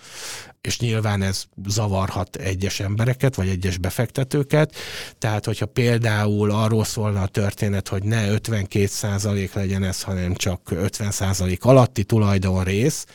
és 0.61 0.79
nyilván 0.79 1.21
ez 1.21 1.43
zavarhat 1.65 2.35
egyes 2.35 2.79
embereket, 2.79 3.00
vagy 3.35 3.47
egyes 3.47 3.77
befektetőket. 3.77 4.75
Tehát, 5.17 5.45
hogyha 5.45 5.65
például 5.65 6.51
arról 6.51 6.83
szólna 6.83 7.21
a 7.21 7.27
történet, 7.27 7.87
hogy 7.87 8.03
ne 8.03 8.27
52% 8.29 9.53
legyen 9.53 9.83
ez, 9.83 10.01
hanem 10.01 10.35
csak 10.35 10.61
50% 10.71 11.59
alatti 11.59 12.03
tulajdonrész, 12.03 13.05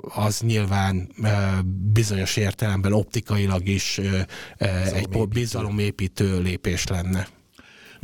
az 0.00 0.40
nyilván 0.40 1.08
bizonyos 1.92 2.36
értelemben 2.36 2.92
optikailag 2.92 3.68
is 3.68 4.00
egy 4.94 5.08
bizalomépítő 5.28 6.40
lépés 6.40 6.86
lenne. 6.86 7.26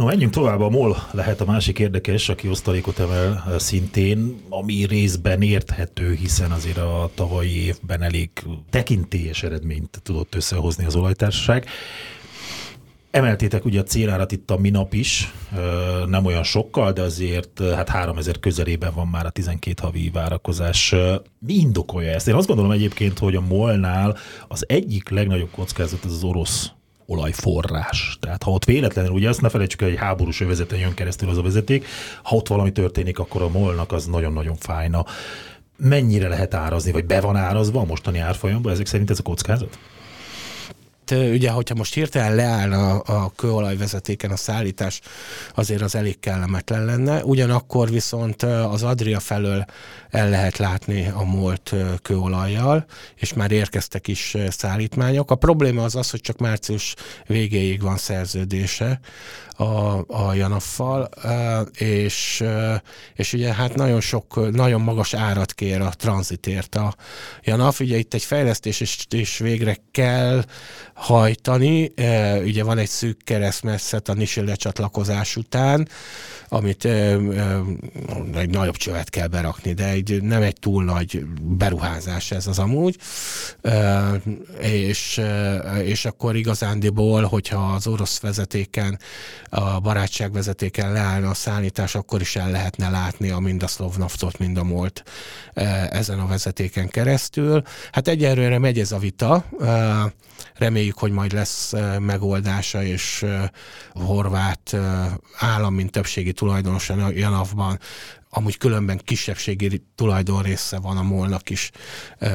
No, 0.00 0.06
menjünk 0.06 0.32
tovább. 0.32 0.60
A 0.60 0.68
MOL 0.68 0.96
lehet 1.10 1.40
a 1.40 1.44
másik 1.44 1.78
érdekes, 1.78 2.28
aki 2.28 2.48
osztalékot 2.48 2.98
emel 2.98 3.44
eh, 3.46 3.58
szintén, 3.58 4.40
ami 4.48 4.86
részben 4.86 5.42
érthető, 5.42 6.14
hiszen 6.14 6.50
azért 6.50 6.76
a 6.76 7.10
tavalyi 7.14 7.64
évben 7.64 8.02
elég 8.02 8.30
tekintélyes 8.70 9.42
eredményt 9.42 10.00
tudott 10.02 10.34
összehozni 10.34 10.84
az 10.84 10.96
olajtársaság. 10.96 11.66
Emeltétek 13.10 13.64
ugye 13.64 13.80
a 13.80 13.82
célárat 13.82 14.32
itt 14.32 14.50
a 14.50 14.56
minap 14.56 14.94
is, 14.94 15.32
eh, 15.52 15.60
nem 16.06 16.24
olyan 16.24 16.42
sokkal, 16.42 16.92
de 16.92 17.02
azért 17.02 17.60
eh, 17.60 17.74
hát 17.74 17.88
3000 17.88 18.38
közelében 18.38 18.92
van 18.94 19.06
már 19.06 19.26
a 19.26 19.30
12 19.30 19.82
havi 19.82 20.10
várakozás. 20.12 20.94
Mi 21.38 21.54
indokolja 21.54 22.10
ezt? 22.10 22.28
Én 22.28 22.34
azt 22.34 22.46
gondolom 22.46 22.70
egyébként, 22.70 23.18
hogy 23.18 23.34
a 23.34 23.40
MOL-nál 23.40 24.16
az 24.48 24.64
egyik 24.68 25.08
legnagyobb 25.08 25.50
kockázat 25.50 26.04
az 26.04 26.12
az 26.12 26.24
orosz 26.24 26.70
olajforrás. 27.10 28.16
Tehát 28.20 28.42
ha 28.42 28.50
ott 28.50 28.64
véletlenül, 28.64 29.10
ugye 29.10 29.28
azt 29.28 29.40
ne 29.40 29.48
felejtsük 29.48 29.80
el, 29.80 29.88
hogy 29.88 29.96
egy 29.96 30.02
háborús 30.02 30.40
övezeten 30.40 30.78
jön 30.78 30.94
keresztül 30.94 31.28
az 31.28 31.38
a 31.38 31.42
vezeték, 31.42 31.86
ha 32.22 32.36
ott 32.36 32.48
valami 32.48 32.72
történik, 32.72 33.18
akkor 33.18 33.42
a 33.42 33.48
molnak 33.48 33.92
az 33.92 34.06
nagyon-nagyon 34.06 34.56
fájna. 34.56 35.04
Mennyire 35.76 36.28
lehet 36.28 36.54
árazni, 36.54 36.92
vagy 36.92 37.04
be 37.04 37.20
van 37.20 37.36
árazva 37.36 37.80
a 37.80 37.84
mostani 37.84 38.18
árfolyamban? 38.18 38.72
Ezek 38.72 38.86
szerint 38.86 39.10
ez 39.10 39.18
a 39.18 39.22
kockázat? 39.22 39.78
Ugye, 41.10 41.50
hogyha 41.50 41.74
most 41.74 41.94
hirtelen 41.94 42.34
leáll 42.34 42.72
a, 42.72 43.02
a 43.06 43.32
kőolajvezetéken 43.36 44.30
a 44.30 44.36
szállítás, 44.36 45.00
azért 45.54 45.82
az 45.82 45.94
elég 45.94 46.20
kellemetlen 46.20 46.84
lenne. 46.84 47.24
Ugyanakkor 47.24 47.90
viszont 47.90 48.42
az 48.42 48.82
Adria 48.82 49.20
felől 49.20 49.64
el 50.10 50.28
lehet 50.28 50.58
látni 50.58 51.08
a 51.14 51.24
múlt 51.24 51.74
kőolajjal, 52.02 52.84
és 53.14 53.32
már 53.32 53.50
érkeztek 53.50 54.08
is 54.08 54.36
szállítmányok. 54.48 55.30
A 55.30 55.34
probléma 55.34 55.84
az 55.84 55.96
az, 55.96 56.10
hogy 56.10 56.20
csak 56.20 56.38
március 56.38 56.94
végéig 57.26 57.82
van 57.82 57.96
szerződése 57.96 59.00
a, 59.60 60.04
a 60.06 60.34
Janaffal, 60.34 61.08
és, 61.72 62.44
és 63.14 63.32
ugye 63.32 63.54
hát 63.54 63.74
nagyon 63.74 64.00
sok, 64.00 64.52
nagyon 64.52 64.80
magas 64.80 65.14
árat 65.14 65.52
kér 65.52 65.80
a 65.80 65.88
tranzitért 65.88 66.74
a 66.74 66.94
Janaf. 67.42 67.80
Ugye 67.80 67.96
itt 67.96 68.14
egy 68.14 68.22
fejlesztés 68.22 68.80
is, 68.80 69.06
is 69.10 69.38
végre 69.38 69.76
kell 69.90 70.44
hajtani. 70.94 71.92
Ugye 72.44 72.64
van 72.64 72.78
egy 72.78 72.88
szűk 72.88 73.24
keresztmetszet 73.24 74.08
a 74.08 74.14
Nisil 74.14 74.44
lecsatlakozás 74.44 75.36
után, 75.36 75.88
amit 76.48 76.84
egy 78.34 78.50
nagyobb 78.50 78.76
csövet 78.76 79.10
kell 79.10 79.26
berakni, 79.26 79.72
de 79.72 79.88
egy, 79.88 80.22
nem 80.22 80.42
egy 80.42 80.58
túl 80.60 80.84
nagy 80.84 81.24
beruházás 81.42 82.30
ez 82.30 82.46
az 82.46 82.58
amúgy. 82.58 82.96
És, 84.60 85.20
és 85.82 86.04
akkor 86.04 86.36
igazándiból, 86.36 87.22
hogyha 87.22 87.72
az 87.72 87.86
orosz 87.86 88.20
vezetéken, 88.20 88.98
a 89.50 89.80
barátság 89.80 90.32
vezetéken 90.32 90.92
leállna 90.92 91.28
a 91.28 91.34
szállítás, 91.34 91.94
akkor 91.94 92.20
is 92.20 92.36
el 92.36 92.50
lehetne 92.50 92.90
látni 92.90 93.30
a 93.30 93.38
mind 93.38 93.62
a 93.62 93.66
Szlovnaftot, 93.66 94.38
mind 94.38 94.56
a 94.56 94.64
Molt 94.64 95.04
ezen 95.90 96.18
a 96.18 96.26
vezetéken 96.26 96.88
keresztül. 96.88 97.62
Hát 97.92 98.08
egyelőre 98.08 98.58
megy 98.58 98.78
ez 98.78 98.92
a 98.92 98.98
vita, 98.98 99.44
reméljük, 100.54 100.98
hogy 100.98 101.12
majd 101.12 101.32
lesz 101.32 101.72
megoldása, 101.98 102.82
és 102.82 103.26
horvát 103.92 104.76
állam, 105.38 105.74
mint 105.74 105.90
többségi 105.90 106.32
tulajdonos 106.32 106.90
a 106.90 107.10
Janavban 107.10 107.78
amúgy 108.30 108.58
különben 108.58 109.00
kisebbségi 109.04 109.82
tulajdonrésze 109.94 110.78
van 110.78 110.96
a 110.96 111.02
molnak 111.02 111.50
is 111.50 111.70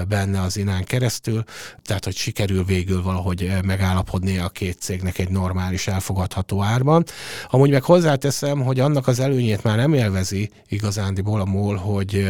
benne 0.07 0.41
az 0.41 0.57
inán 0.57 0.83
keresztül, 0.83 1.43
tehát 1.83 2.03
hogy 2.03 2.15
sikerül 2.15 2.63
végül 2.63 3.01
valahogy 3.01 3.51
megállapodni 3.63 4.37
a 4.37 4.49
két 4.49 4.79
cégnek 4.79 5.17
egy 5.17 5.29
normális, 5.29 5.87
elfogadható 5.87 6.61
árban. 6.61 7.03
Amúgy 7.47 7.69
meg 7.69 7.83
hozzáteszem, 7.83 8.61
hogy 8.61 8.79
annak 8.79 9.07
az 9.07 9.19
előnyét 9.19 9.63
már 9.63 9.77
nem 9.77 9.93
élvezi 9.93 10.51
igazándiból 10.67 11.41
a 11.41 11.45
MOL, 11.45 11.75
hogy, 11.75 12.29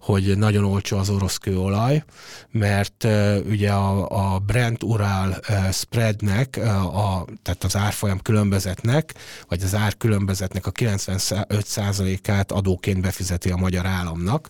hogy 0.00 0.38
nagyon 0.38 0.64
olcsó 0.64 0.98
az 0.98 1.10
orosz 1.10 1.36
kőolaj, 1.36 2.04
mert 2.50 3.06
ugye 3.48 3.70
a, 3.70 4.34
a 4.34 4.38
Brent 4.38 4.82
Ural 4.82 5.36
spreadnek, 5.72 6.56
a, 6.92 7.24
tehát 7.42 7.64
az 7.64 7.76
árfolyam 7.76 8.20
különbözetnek, 8.20 9.14
vagy 9.48 9.62
az 9.62 9.74
ár 9.74 9.96
különbözetnek 9.96 10.66
a 10.66 10.72
95%-át 10.72 12.52
adóként 12.52 12.97
adóként 12.98 13.02
befizeti 13.02 13.50
a 13.50 13.56
magyar 13.56 13.86
államnak. 13.86 14.48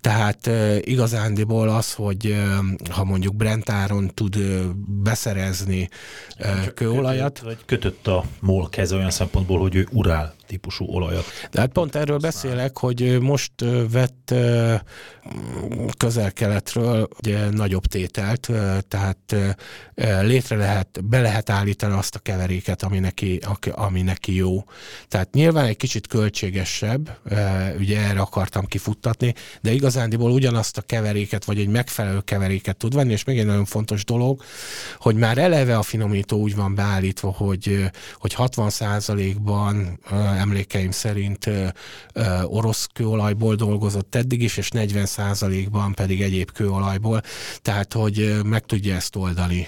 Tehát 0.00 0.50
igazándiból 0.80 1.68
az, 1.68 1.92
hogy 1.92 2.36
ha 2.90 3.04
mondjuk 3.04 3.34
Brent 3.34 3.70
áron 3.70 4.10
tud 4.14 4.36
beszerezni 5.02 5.88
kőolajat. 6.74 7.38
Kötött, 7.38 7.44
vagy 7.44 7.64
kötött 7.66 8.06
a 8.06 8.24
MOL 8.40 8.68
keze 8.68 8.96
olyan 8.96 9.10
szempontból, 9.10 9.58
hogy 9.58 9.74
ő 9.74 9.88
urál 9.92 10.34
típusú 10.46 10.84
olajat. 10.84 11.24
De 11.50 11.60
hát 11.60 11.72
pont 11.72 11.94
erről 11.94 12.18
beszélek, 12.18 12.78
hogy 12.78 13.20
most 13.20 13.52
vett 13.90 14.34
közel-keletről 15.96 17.08
ugye 17.22 17.50
nagyobb 17.50 17.84
tételt, 17.86 18.50
tehát 18.88 19.36
létre 20.20 20.56
lehet, 20.56 21.04
be 21.04 21.20
lehet 21.20 21.50
állítani 21.50 21.94
azt 21.94 22.14
a 22.14 22.18
keveréket, 22.18 22.82
ami 22.82 22.98
neki, 22.98 23.40
ami 23.70 24.02
neki 24.02 24.34
jó. 24.34 24.64
Tehát 25.08 25.32
nyilván 25.32 25.64
egy 25.64 25.76
kicsit 25.76 26.06
költségesebb, 26.06 27.18
ugye 27.78 28.00
erre 28.00 28.20
akartam 28.20 28.66
kifuttatni, 28.66 29.34
de 29.60 29.72
igazándiból 29.72 30.30
ugyanazt 30.30 30.78
a 30.78 30.82
keveréket, 30.82 31.44
vagy 31.44 31.58
egy 31.58 31.68
megfelelő 31.68 32.20
keveréket 32.20 32.76
tud 32.76 32.94
venni, 32.94 33.12
és 33.12 33.24
még 33.24 33.38
egy 33.38 33.46
nagyon 33.46 33.64
fontos 33.64 34.04
dolog, 34.04 34.42
hogy 34.98 35.16
már 35.16 35.38
eleve 35.38 35.76
a 35.76 35.82
finomító 35.82 36.38
úgy 36.38 36.54
van 36.56 36.74
beállítva, 36.74 37.30
hogy, 37.30 37.90
hogy 38.14 38.34
60 38.34 38.70
ban 39.42 39.98
emlékeim 40.34 40.90
szerint 40.90 41.50
orosz 42.44 42.88
kőolajból 42.92 43.54
dolgozott 43.54 44.14
eddig 44.14 44.42
is, 44.42 44.56
és 44.56 44.70
40 44.70 45.06
ban 45.70 45.94
pedig 45.94 46.22
egyéb 46.22 46.52
kőolajból, 46.52 47.22
tehát 47.62 47.92
hogy 47.92 48.40
meg 48.44 48.66
tudja 48.66 48.94
ezt 48.94 49.16
oldani. 49.16 49.66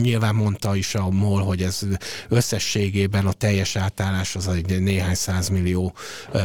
Nyilván 0.00 0.34
mondta 0.34 0.76
is 0.76 0.94
a 0.94 1.10
MOL, 1.10 1.42
hogy 1.42 1.62
ez 1.62 1.80
összességében 2.28 3.26
a 3.26 3.32
teljes 3.32 3.76
átállás 3.76 4.36
az 4.36 4.48
egy 4.48 4.80
néhány 4.80 5.14
százmillió 5.14 5.94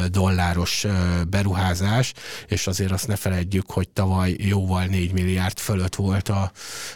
dolláros 0.07 0.85
beruházás, 1.29 2.13
és 2.47 2.67
azért 2.67 2.91
azt 2.91 3.07
ne 3.07 3.15
feledjük, 3.15 3.71
hogy 3.71 3.89
tavaly 3.89 4.35
jóval 4.39 4.85
4 4.85 5.11
milliárd 5.11 5.59
fölött 5.59 5.95
volt 5.95 6.29
a, 6.29 6.51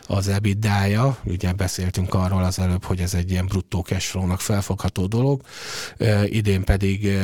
az 0.08 0.28
EBITDA-ja, 0.28 1.18
ugye 1.24 1.54
beszéltünk 1.54 2.14
arról 2.14 2.44
az 2.44 2.60
előbb, 2.60 2.84
hogy 2.84 3.00
ez 3.00 3.14
egy 3.14 3.32
ilyen 3.32 3.46
bruttó 3.46 3.82
cashflow-nak 3.82 4.40
felfogható 4.40 5.06
dolog, 5.06 5.42
idén 6.26 6.64
pedig 6.64 7.18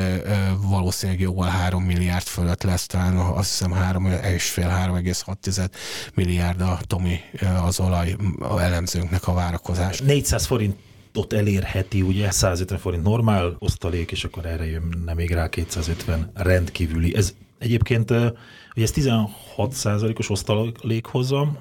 valószínűleg 0.69 1.21
jóval 1.21 1.47
3 1.47 1.83
milliárd 1.83 2.25
fölött 2.25 2.63
lesz, 2.63 2.85
talán 2.85 3.15
azt 3.17 3.49
hiszem 3.49 3.73
3,5-3,6 3.73 5.69
milliárd 6.13 6.61
a 6.61 6.79
Tomi 6.87 7.19
az 7.63 7.79
olaj 7.79 8.15
elemzőnknek 8.59 9.27
a 9.27 9.33
várakozás. 9.33 9.99
400 9.99 10.45
forint 10.45 10.75
ott 11.13 11.33
elérheti, 11.33 12.01
ugye 12.01 12.31
150 12.31 12.79
forint 12.79 13.03
normál 13.03 13.55
osztalék, 13.59 14.11
és 14.11 14.23
akkor 14.23 14.45
erre 14.45 14.65
jön 14.65 15.01
nem 15.05 15.15
még 15.15 15.31
rá 15.31 15.49
250 15.49 16.31
rendkívüli. 16.33 17.15
Ez 17.15 17.33
egyébként, 17.59 18.11
ugye 18.11 18.83
ez 18.83 18.91
16 18.91 19.33
százalékos 19.71 20.29
osztalékhozzam, 20.29 21.57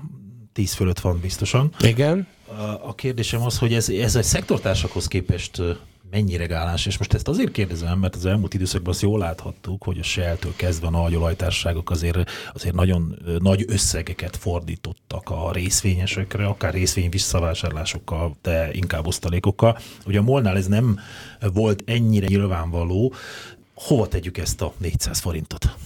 10 0.53 0.73
fölött 0.73 1.01
van 1.01 1.21
biztosan. 1.21 1.75
Igen. 1.81 2.27
A 2.83 2.95
kérdésem 2.95 3.43
az, 3.43 3.59
hogy 3.59 3.75
ez, 3.75 3.89
ez 3.89 4.17
egy 4.17 4.25
szektortársakhoz 4.25 5.07
képest 5.07 5.63
mennyire 6.13 6.47
gáláns, 6.47 6.87
és 6.87 6.99
most 6.99 7.15
ezt 7.15 7.29
azért 7.29 7.53
kérdezem, 7.53 7.99
mert 7.99 8.15
az 8.15 8.27
elmúlt 8.27 8.55
időszakban 8.55 8.93
azt 8.93 9.03
jól 9.03 9.19
láthattuk, 9.19 9.83
hogy 9.83 9.99
a 9.99 10.03
Shell-től 10.03 10.53
kezdve 10.57 10.87
a 10.87 10.91
nagy 10.91 11.15
olajtársaságok 11.15 11.91
azért, 11.91 12.31
azért 12.55 12.75
nagyon 12.75 13.19
nagy 13.39 13.65
összegeket 13.69 14.37
fordítottak 14.37 15.31
a 15.31 15.53
részvényesekre, 15.53 16.47
akár 16.47 16.73
részvény 16.73 17.11
visszavásárlásokkal, 17.11 18.37
de 18.43 18.73
inkább 18.73 19.07
osztalékokkal. 19.07 19.79
Ugye 20.07 20.19
a 20.19 20.23
Molnál 20.23 20.57
ez 20.57 20.67
nem 20.67 20.99
volt 21.53 21.83
ennyire 21.87 22.27
nyilvánvaló, 22.27 23.15
hova 23.75 24.09
tegyük 24.09 24.39
ezt 24.39 24.61
a 24.61 24.73
400 24.79 25.19
forintot? 25.19 25.77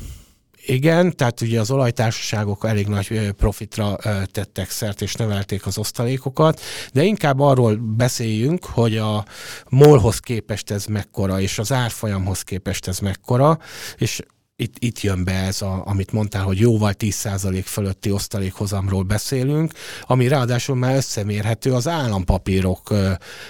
Igen, 0.68 1.16
tehát 1.16 1.40
ugye 1.40 1.60
az 1.60 1.70
olajtársaságok 1.70 2.64
elég 2.64 2.86
nagy 2.86 3.32
profitra 3.36 3.96
tettek 4.32 4.70
szert 4.70 5.02
és 5.02 5.14
növelték 5.14 5.66
az 5.66 5.78
osztalékokat, 5.78 6.60
de 6.92 7.02
inkább 7.02 7.40
arról 7.40 7.76
beszéljünk, 7.76 8.64
hogy 8.64 8.96
a 8.96 9.24
molhoz 9.68 10.18
képest 10.18 10.70
ez 10.70 10.84
mekkora, 10.86 11.40
és 11.40 11.58
az 11.58 11.72
árfolyamhoz 11.72 12.42
képest 12.42 12.88
ez 12.88 12.98
mekkora, 12.98 13.58
és 13.96 14.20
itt, 14.58 14.74
itt 14.78 15.00
jön 15.00 15.24
be 15.24 15.32
ez, 15.32 15.62
a, 15.62 15.82
amit 15.86 16.12
mondtál, 16.12 16.42
hogy 16.42 16.58
jóval 16.58 16.92
10% 16.98 17.62
fölötti 17.64 18.10
osztalékhozamról 18.10 19.02
beszélünk, 19.02 19.72
ami 20.02 20.28
ráadásul 20.28 20.76
már 20.76 20.96
összemérhető 20.96 21.72
az 21.72 21.88
állampapírok 21.88 22.94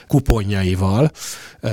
kuponjaival, 0.07 1.11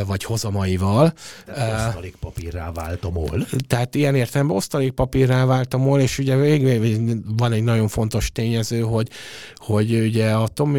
vagy 0.06 0.24
hozamaival. 0.24 1.14
Tehát 1.46 1.88
osztalékpapírrá 1.88 2.72
vált 2.72 3.04
a 3.04 3.10
MOL. 3.10 3.46
Tehát 3.68 3.96
ilyen 3.96 4.16
értelemben 4.16 4.56
osztalékpapírrá 4.56 5.46
vált 5.46 5.74
a 5.74 5.78
MOL, 5.78 6.00
és 6.00 6.18
ugye 6.18 6.36
van 7.38 7.52
egy 7.52 7.64
nagyon 7.64 7.88
fontos 7.88 8.32
tényező, 8.32 8.82
hogy, 8.82 9.10
hogy 9.56 9.94
ugye 9.94 10.32
a 10.32 10.48
tom, 10.48 10.78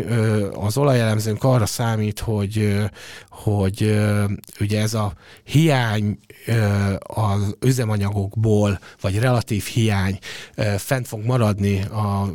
az 0.53 0.77
olajelemzőnk 0.77 1.45
arra 1.45 1.67
számít, 1.67 2.19
hogy, 2.19 2.79
hogy 3.29 4.01
ugye 4.61 4.81
ez 4.81 4.95
a 4.95 5.13
hiány 5.45 6.19
az 6.99 7.57
üzemanyagokból, 8.45 8.79
vagy 9.01 9.19
relatív 9.19 9.65
hiány 9.65 10.19
fent 10.77 11.07
fog 11.07 11.25
maradni 11.25 11.85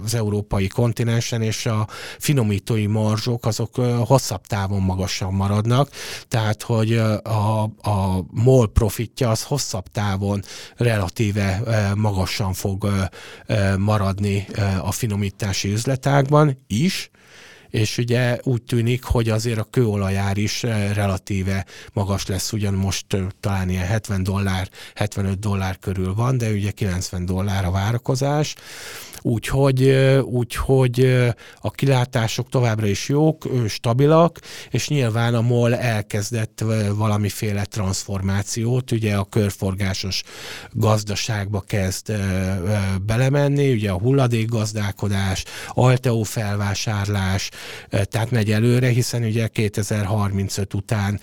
az 0.03 0.13
európai 0.13 0.67
kontinensen, 0.67 1.41
és 1.41 1.65
a 1.65 1.87
finomítói 2.17 2.85
marzsok 2.85 3.45
azok 3.45 3.75
hosszabb 4.05 4.45
távon 4.47 4.81
magasan 4.81 5.33
maradnak, 5.33 5.89
tehát 6.27 6.63
hogy 6.63 6.97
a, 6.97 7.63
a 7.63 8.23
MOL 8.31 8.71
profitja 8.71 9.29
az 9.29 9.43
hosszabb 9.43 9.87
távon 9.91 10.41
relatíve 10.75 11.61
magasan 11.95 12.53
fog 12.53 12.87
maradni 13.77 14.47
a 14.81 14.91
finomítási 14.91 15.71
üzletágban 15.71 16.57
is, 16.67 17.09
és 17.69 17.97
ugye 17.97 18.39
úgy 18.43 18.61
tűnik, 18.61 19.03
hogy 19.03 19.29
azért 19.29 19.59
a 19.59 19.67
kőolajár 19.69 20.37
is 20.37 20.63
eh, 20.63 20.93
relatíve 20.93 21.65
magas 21.93 22.25
lesz, 22.25 22.51
ugyan 22.51 22.73
most 22.73 23.13
eh, 23.13 23.21
talán 23.39 23.69
ilyen 23.69 23.85
70 23.85 24.23
dollár, 24.23 24.69
75 24.95 25.39
dollár 25.39 25.77
körül 25.79 26.13
van, 26.13 26.37
de 26.37 26.49
ugye 26.49 26.71
90 26.71 27.25
dollár 27.25 27.65
a 27.65 27.71
várakozás. 27.71 28.55
Úgyhogy, 29.21 29.89
úgyhogy 30.23 31.25
a 31.61 31.71
kilátások 31.71 32.49
továbbra 32.49 32.87
is 32.87 33.09
jók, 33.09 33.47
stabilak, 33.67 34.39
és 34.69 34.87
nyilván 34.87 35.35
a 35.35 35.41
MOL 35.41 35.75
elkezdett 35.75 36.63
valamiféle 36.95 37.65
transformációt, 37.65 38.91
ugye 38.91 39.15
a 39.15 39.23
körforgásos 39.23 40.23
gazdaságba 40.71 41.61
kezd 41.61 42.13
belemenni, 43.01 43.73
ugye 43.73 43.91
a 43.91 43.99
hulladékgazdálkodás, 43.99 45.43
Alteo 45.67 46.23
felvásárlás, 46.23 47.49
tehát 47.89 48.31
megy 48.31 48.51
előre, 48.51 48.87
hiszen 48.87 49.23
ugye 49.23 49.47
2035 49.47 50.73
után 50.73 51.19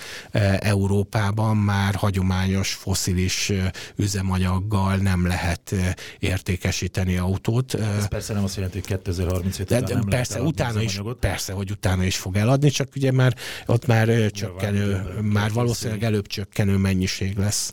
Európában 0.58 1.56
már 1.56 1.94
hagyományos 1.94 2.72
foszilis 2.72 3.52
üzemanyaggal 3.96 4.96
nem 4.96 5.26
lehet 5.26 5.74
értékesíteni 6.18 7.16
autót, 7.16 7.74
ez 7.74 8.08
persze 8.08 8.32
nem 8.32 8.44
azt 8.44 8.56
jelenti, 8.56 8.78
hogy 8.78 8.86
2035 8.86 9.68
de, 9.68 9.78
után 9.78 9.96
nem 9.98 10.04
persze, 10.08 10.42
utána 10.42 10.82
is, 10.82 11.00
persze, 11.20 11.52
hogy 11.52 11.70
utána 11.70 12.04
is 12.04 12.16
fog 12.16 12.36
eladni, 12.36 12.70
csak 12.70 12.88
ugye 12.96 13.12
már 13.12 13.34
ott 13.66 13.86
már 13.86 14.30
csökkenő, 14.30 15.02
már 15.22 15.52
valószínűleg 15.52 16.02
előbb 16.02 16.26
csökkenő 16.26 16.76
mennyiség 16.76 17.36
lesz. 17.36 17.72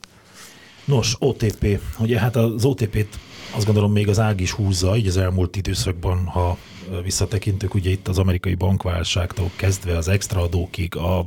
Nos, 0.86 1.15
OTP. 1.20 1.79
Ugye 2.00 2.20
hát 2.20 2.36
az 2.36 2.65
OTP-t 2.65 3.20
azt 3.55 3.65
gondolom 3.65 3.91
még 3.91 4.08
az 4.10 4.20
ág 4.20 4.41
is 4.41 4.51
húzza, 4.51 4.98
így 4.98 5.08
az 5.08 5.17
elmúlt 5.17 5.55
időszakban, 5.55 6.25
ha 6.25 6.58
visszatekintünk, 7.03 7.73
ugye 7.73 7.89
itt 7.89 8.07
az 8.07 8.17
amerikai 8.17 8.55
bankválságtól 8.55 9.51
kezdve 9.55 9.97
az 9.97 10.07
extra 10.07 10.41
adókig, 10.41 10.95
a, 10.95 11.25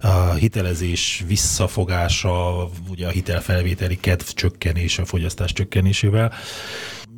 a 0.00 0.32
hitelezés 0.32 1.24
visszafogása, 1.26 2.68
ugye 2.88 3.06
a 3.06 3.10
hitelfelvételi 3.10 3.96
kedv 3.96 4.24
csökkenése, 4.24 5.02
a 5.02 5.04
fogyasztás 5.04 5.52
csökkenésével. 5.52 6.32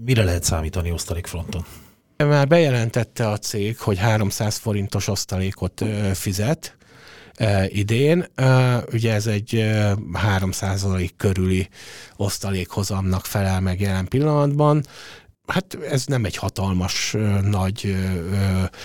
Mire 0.05 0.25
lehet 0.25 0.45
számítani 0.45 0.91
osztalékfronton? 0.91 1.65
Már 2.17 2.47
bejelentette 2.47 3.29
a 3.29 3.39
cég, 3.39 3.79
hogy 3.79 3.99
300 3.99 4.57
forintos 4.57 5.09
osztalékot 5.09 5.85
fizet 6.15 6.77
idén. 7.67 8.27
Ugye 8.93 9.13
ez 9.13 9.27
egy 9.27 9.51
300% 10.13 11.11
körüli 11.17 11.69
osztalékhozamnak 12.17 13.27
felel 13.27 13.61
meg 13.61 13.81
jelen 13.81 14.09
pillanatban 14.09 14.85
hát 15.49 15.79
ez 15.91 16.07
nem 16.07 16.25
egy 16.25 16.37
hatalmas 16.37 17.17
nagy 17.43 17.97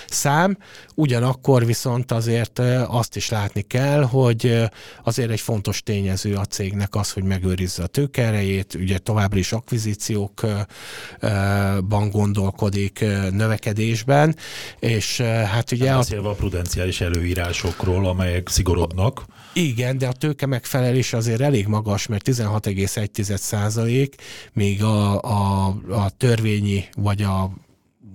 szám, 0.08 0.58
ugyanakkor 0.96 1.66
viszont 1.66 2.12
azért 2.12 2.60
azt 2.88 3.16
is 3.16 3.30
látni 3.30 3.62
kell, 3.62 4.04
hogy 4.04 4.64
azért 5.04 5.30
egy 5.30 5.40
fontos 5.40 5.84
tényező 5.84 6.36
a 6.36 6.46
cégnek 6.46 6.96
az, 6.96 7.12
hogy 7.12 7.24
megőrizze 7.24 7.84
a 7.84 7.88
tőkerejét, 7.88 8.74
ugye 8.74 8.98
továbbra 8.98 9.40
is 9.40 9.52
akvizíciókban 9.52 12.10
gondolkodik, 12.12 13.00
növekedésben, 13.32 14.36
és 14.80 15.22
hát 15.22 15.72
ugye... 15.72 15.90
Hát 15.90 15.98
beszélve 15.98 16.30
a 16.30 16.34
prudenciális 16.34 17.02
előírásokról, 17.02 18.08
amelyek 18.08 18.50
szigorodnak. 18.50 19.26
Igen, 19.54 19.98
de 19.98 20.08
a 20.08 20.12
tőke 20.12 20.46
megfelelés 20.46 21.14
azért 21.14 21.42
elég 21.42 21.68
magas, 21.68 22.08
mert 22.08 22.30
16,1 22.30 23.36
százalék, 23.36 24.16
még 24.54 24.84
a, 24.84 25.22
a, 25.22 25.68
a 25.90 26.10
törvényi 26.10 26.86
vagy 26.96 27.22
a 27.22 27.52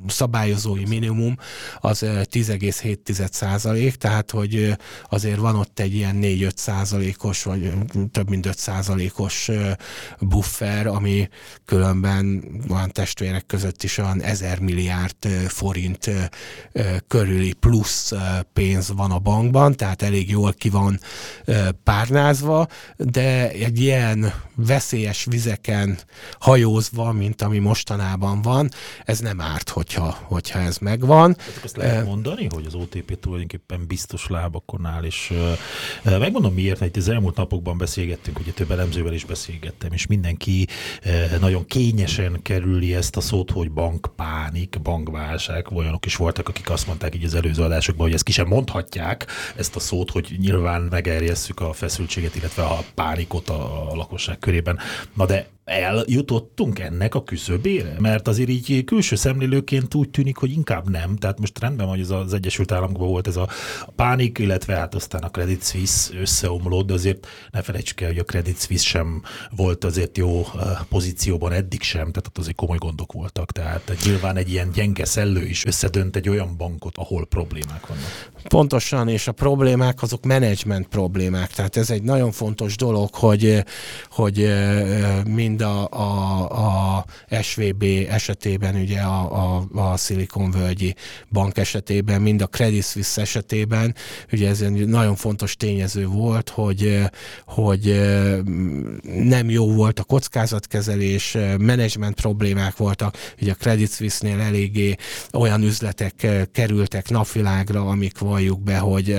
szabályozói 0.08 0.84
minimum 0.84 1.36
az 1.80 1.98
10,7 2.00 3.32
százalék, 3.32 3.96
tehát 3.96 4.30
hogy 4.30 4.76
azért 5.10 5.38
van 5.38 5.56
ott 5.56 5.80
egy 5.80 5.94
ilyen 5.94 6.18
4-5 6.22 6.56
százalékos, 6.56 7.42
vagy 7.42 7.72
több 8.12 8.28
mint 8.28 8.46
5 8.46 8.58
százalékos 8.58 9.50
buffer, 10.20 10.86
ami 10.86 11.28
különben 11.64 12.44
van 12.66 12.90
testvérek 12.90 13.46
között 13.46 13.82
is 13.82 13.98
olyan 13.98 14.22
1000 14.22 14.58
milliárd 14.58 15.26
forint 15.46 16.10
körüli 17.08 17.52
plusz 17.52 18.12
pénz 18.52 18.92
van 18.92 19.10
a 19.10 19.18
bankban, 19.18 19.76
tehát 19.76 20.02
elég 20.02 20.30
jól 20.30 20.52
ki 20.52 20.68
van 20.68 21.00
párnázva, 21.84 22.66
de 22.96 23.50
egy 23.50 23.80
ilyen 23.80 24.32
veszélyes 24.54 25.24
vizeken 25.24 25.98
hajózva, 26.38 27.12
mint 27.12 27.42
ami 27.42 27.58
mostanában 27.58 28.42
van, 28.42 28.70
ez 29.04 29.18
nem 29.18 29.40
árt, 29.40 29.68
hogyha, 29.68 29.97
hogyha 30.06 30.58
ez 30.58 30.78
megvan. 30.78 31.36
Azt 31.64 31.76
lehet 31.76 32.06
mondani, 32.06 32.46
hogy 32.50 32.66
az 32.66 32.74
OTP 32.74 33.20
tulajdonképpen 33.20 33.86
biztos 33.86 34.26
lábakon 34.28 34.86
áll, 34.86 35.02
és 35.02 35.32
uh, 36.04 36.18
megmondom 36.18 36.54
miért, 36.54 36.80
mert 36.80 36.96
az 36.96 37.08
elmúlt 37.08 37.36
napokban 37.36 37.78
beszélgettünk, 37.78 38.38
ugye 38.38 38.52
több 38.52 38.70
elemzővel 38.70 39.12
is 39.12 39.24
beszélgettem, 39.24 39.92
és 39.92 40.06
mindenki 40.06 40.66
nagyon 41.40 41.66
kényesen 41.66 42.42
kerüli 42.42 42.94
ezt 42.94 43.16
a 43.16 43.20
szót, 43.20 43.50
hogy 43.50 43.70
bankpánik, 43.70 44.80
bankválság, 44.82 45.72
olyanok 45.72 46.06
is 46.06 46.16
voltak, 46.16 46.48
akik 46.48 46.70
azt 46.70 46.86
mondták 46.86 47.14
így 47.14 47.24
az 47.24 47.34
előző 47.34 47.62
adásokban, 47.62 48.06
hogy 48.06 48.14
ezt 48.14 48.24
ki 48.24 48.32
sem 48.32 48.46
mondhatják, 48.46 49.26
ezt 49.56 49.76
a 49.76 49.80
szót, 49.80 50.10
hogy 50.10 50.36
nyilván 50.38 50.82
megerjesszük 50.82 51.60
a 51.60 51.72
feszültséget, 51.72 52.36
illetve 52.36 52.62
a 52.62 52.84
pánikot 52.94 53.48
a, 53.48 53.90
a 53.90 53.94
lakosság 53.94 54.38
körében. 54.38 54.78
Na 55.14 55.26
de 55.26 55.48
eljutottunk 55.68 56.78
ennek 56.78 57.14
a 57.14 57.22
küszöbére? 57.22 57.96
Mert 57.98 58.28
azért 58.28 58.48
így 58.48 58.84
külső 58.84 59.16
szemlélőként 59.16 59.94
úgy 59.94 60.10
tűnik, 60.10 60.36
hogy 60.36 60.52
inkább 60.52 60.90
nem. 60.90 61.16
Tehát 61.16 61.38
most 61.38 61.60
rendben 61.60 61.86
van, 61.86 61.94
hogy 61.94 62.04
ez 62.04 62.10
az 62.10 62.32
Egyesült 62.32 62.72
Államokban 62.72 63.08
volt 63.08 63.26
ez 63.26 63.36
a 63.36 63.48
pánik, 63.96 64.38
illetve 64.38 64.74
hát 64.74 64.94
aztán 64.94 65.22
a 65.22 65.28
Credit 65.28 65.64
Suisse 65.64 66.18
összeomlott, 66.20 66.86
de 66.86 66.92
azért 66.92 67.26
ne 67.50 67.62
felejtsük 67.62 68.00
el, 68.00 68.08
hogy 68.08 68.18
a 68.18 68.24
Credit 68.24 68.60
Suisse 68.60 68.86
sem 68.86 69.22
volt 69.56 69.84
azért 69.84 70.18
jó 70.18 70.46
pozícióban 70.88 71.52
eddig 71.52 71.82
sem, 71.82 72.10
tehát 72.10 72.26
ott 72.26 72.38
azért 72.38 72.56
komoly 72.56 72.78
gondok 72.78 73.12
voltak. 73.12 73.52
Tehát 73.52 73.96
nyilván 74.04 74.36
egy 74.36 74.50
ilyen 74.50 74.70
gyenge 74.70 75.04
szellő 75.04 75.44
is 75.44 75.66
összedönt 75.66 76.16
egy 76.16 76.28
olyan 76.28 76.56
bankot, 76.56 76.96
ahol 76.96 77.26
problémák 77.26 77.86
vannak. 77.86 78.30
Pontosan, 78.48 79.08
és 79.08 79.28
a 79.28 79.32
problémák 79.32 80.02
azok 80.02 80.24
menedzsment 80.24 80.86
problémák. 80.86 81.50
Tehát 81.50 81.76
ez 81.76 81.90
egy 81.90 82.02
nagyon 82.02 82.32
fontos 82.32 82.76
dolog, 82.76 83.14
hogy, 83.14 83.64
hogy 84.10 84.52
mind 85.26 85.57
mind 85.58 85.70
a, 85.70 85.88
a, 85.90 86.96
a 86.96 87.04
SVB 87.42 87.84
esetében, 88.08 88.74
ugye 88.74 89.00
a, 89.00 89.54
a, 89.54 89.68
a 89.72 89.96
Valley 90.34 90.94
bank 91.30 91.58
esetében, 91.58 92.20
mind 92.22 92.42
a 92.42 92.46
Credit 92.46 92.84
Suisse 92.84 93.20
esetében, 93.20 93.94
ugye 94.32 94.48
ez 94.48 94.60
egy 94.60 94.86
nagyon 94.86 95.16
fontos 95.16 95.56
tényező 95.56 96.06
volt, 96.06 96.48
hogy, 96.48 96.98
hogy 97.46 98.00
nem 99.04 99.50
jó 99.50 99.72
volt 99.72 99.98
a 99.98 100.04
kockázatkezelés, 100.04 101.36
menedzsment 101.58 102.14
problémák 102.14 102.76
voltak, 102.76 103.16
ugye 103.40 103.52
a 103.52 103.54
Credit 103.54 103.92
Suisse-nél 103.92 104.40
eléggé 104.40 104.94
olyan 105.32 105.62
üzletek 105.62 106.26
kerültek 106.52 107.08
napvilágra, 107.08 107.86
amik 107.86 108.18
valljuk 108.18 108.62
be, 108.62 108.78
hogy, 108.78 109.18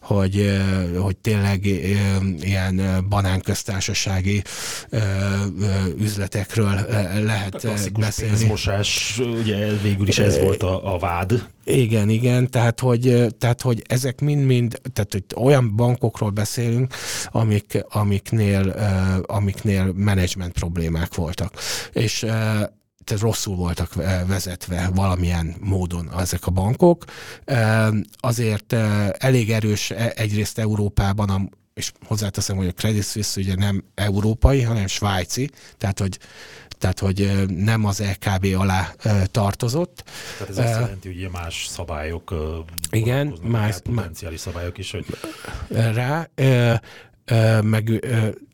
hogy, 0.00 0.60
hogy 0.98 1.16
tényleg 1.16 1.64
ilyen 2.40 3.06
banánköztársasági 3.08 4.42
üzletekről 5.98 6.80
lehet 7.22 7.54
a 7.54 7.72
beszélni. 7.98 8.36
Pénzmosás, 8.36 9.20
ugye 9.40 9.72
végül 9.82 10.08
is 10.08 10.18
ez 10.18 10.38
volt 10.38 10.62
a, 10.62 10.94
a 10.94 10.98
vád. 10.98 11.46
Igen, 11.64 12.08
igen, 12.08 12.50
tehát 12.50 12.80
hogy, 12.80 13.26
tehát, 13.38 13.60
hogy 13.60 13.82
ezek 13.86 14.20
mind-mind, 14.20 14.80
tehát 14.92 15.12
hogy 15.12 15.24
olyan 15.36 15.76
bankokról 15.76 16.30
beszélünk, 16.30 16.94
amik, 17.26 17.84
amiknél, 17.88 18.74
amiknél 19.26 19.92
menedzsment 19.96 20.52
problémák 20.52 21.14
voltak. 21.14 21.52
És 21.92 22.26
tehát 23.04 23.22
rosszul 23.22 23.56
voltak 23.56 23.94
vezetve 24.26 24.90
valamilyen 24.94 25.54
módon 25.60 26.10
ezek 26.18 26.46
a 26.46 26.50
bankok. 26.50 27.04
Azért 28.20 28.72
elég 29.18 29.50
erős 29.50 29.90
e, 29.90 30.12
egyrészt 30.16 30.58
Európában 30.58 31.30
a 31.30 31.40
és 31.74 31.92
hozzáteszem, 32.06 32.56
hogy 32.56 32.66
a 32.66 32.72
Credit 32.72 33.04
Suisse 33.04 33.40
ugye 33.40 33.54
nem 33.54 33.84
európai, 33.94 34.62
hanem 34.62 34.86
svájci, 34.86 35.50
tehát 35.78 35.98
hogy 35.98 36.18
tehát 36.78 36.98
hogy 36.98 37.46
nem 37.48 37.84
az 37.84 38.02
LKB 38.02 38.46
alá 38.58 38.94
tartozott. 39.26 40.02
Tehát 40.38 40.48
ez 40.48 40.58
azt 40.58 40.80
jelenti, 40.80 41.20
hogy 41.20 41.30
más 41.30 41.66
szabályok 41.66 42.34
igen, 42.90 43.38
más 43.42 43.80
potenciális 43.80 44.40
szabályok 44.40 44.78
is, 44.78 44.90
hogy 44.90 45.06
rá 45.68 46.28
meg, 47.62 48.06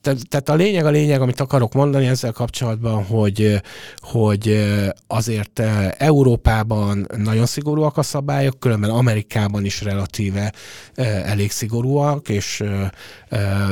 tehát 0.02 0.48
a 0.48 0.54
lényeg, 0.54 0.86
a 0.86 0.90
lényeg, 0.90 1.20
amit 1.20 1.40
akarok 1.40 1.72
mondani 1.72 2.06
ezzel 2.06 2.32
kapcsolatban, 2.32 3.04
hogy, 3.04 3.60
hogy 3.96 4.66
azért 5.06 5.58
Európában 5.98 7.06
nagyon 7.16 7.46
szigorúak 7.46 7.96
a 7.96 8.02
szabályok, 8.02 8.60
különben 8.60 8.90
Amerikában 8.90 9.64
is 9.64 9.82
relatíve 9.82 10.52
elég 11.24 11.50
szigorúak, 11.50 12.28
és 12.28 12.62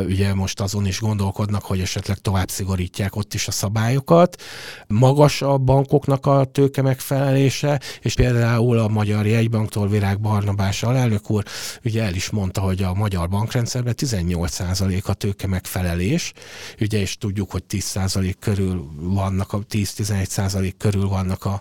ugye 0.06 0.34
most 0.34 0.60
azon 0.60 0.86
is 0.86 1.00
gondolkodnak, 1.00 1.62
hogy 1.64 1.80
esetleg 1.80 2.18
tovább 2.18 2.50
szigorítják 2.50 3.16
ott 3.16 3.34
is 3.34 3.48
a 3.48 3.50
szabályokat. 3.50 4.42
Magas 4.86 5.42
a 5.42 5.58
bankoknak 5.58 6.26
a 6.26 6.44
tőke 6.44 6.82
megfelelése, 6.82 7.80
és 8.00 8.14
például 8.14 8.78
a 8.78 8.88
Magyar 8.88 9.26
Jegybanktól 9.26 9.88
Virág 9.88 10.20
Barnabás 10.20 10.82
alelnök 10.82 11.30
úr 11.30 11.44
ugye 11.84 12.02
el 12.02 12.14
is 12.14 12.30
mondta, 12.30 12.60
hogy 12.60 12.82
a 12.82 12.94
magyar 12.94 13.28
bankrendszerben 13.28 13.94
18 13.94 14.60
a 15.02 15.14
tőke 15.14 15.46
megfelelés, 15.46 16.32
ugye, 16.80 17.00
és 17.00 17.16
tudjuk, 17.16 17.50
hogy 17.50 17.62
10% 17.70 18.34
körül 18.38 18.88
vannak, 18.96 19.52
a 19.52 19.58
10-11% 19.58 20.72
körül 20.78 21.08
vannak 21.08 21.44
a, 21.44 21.60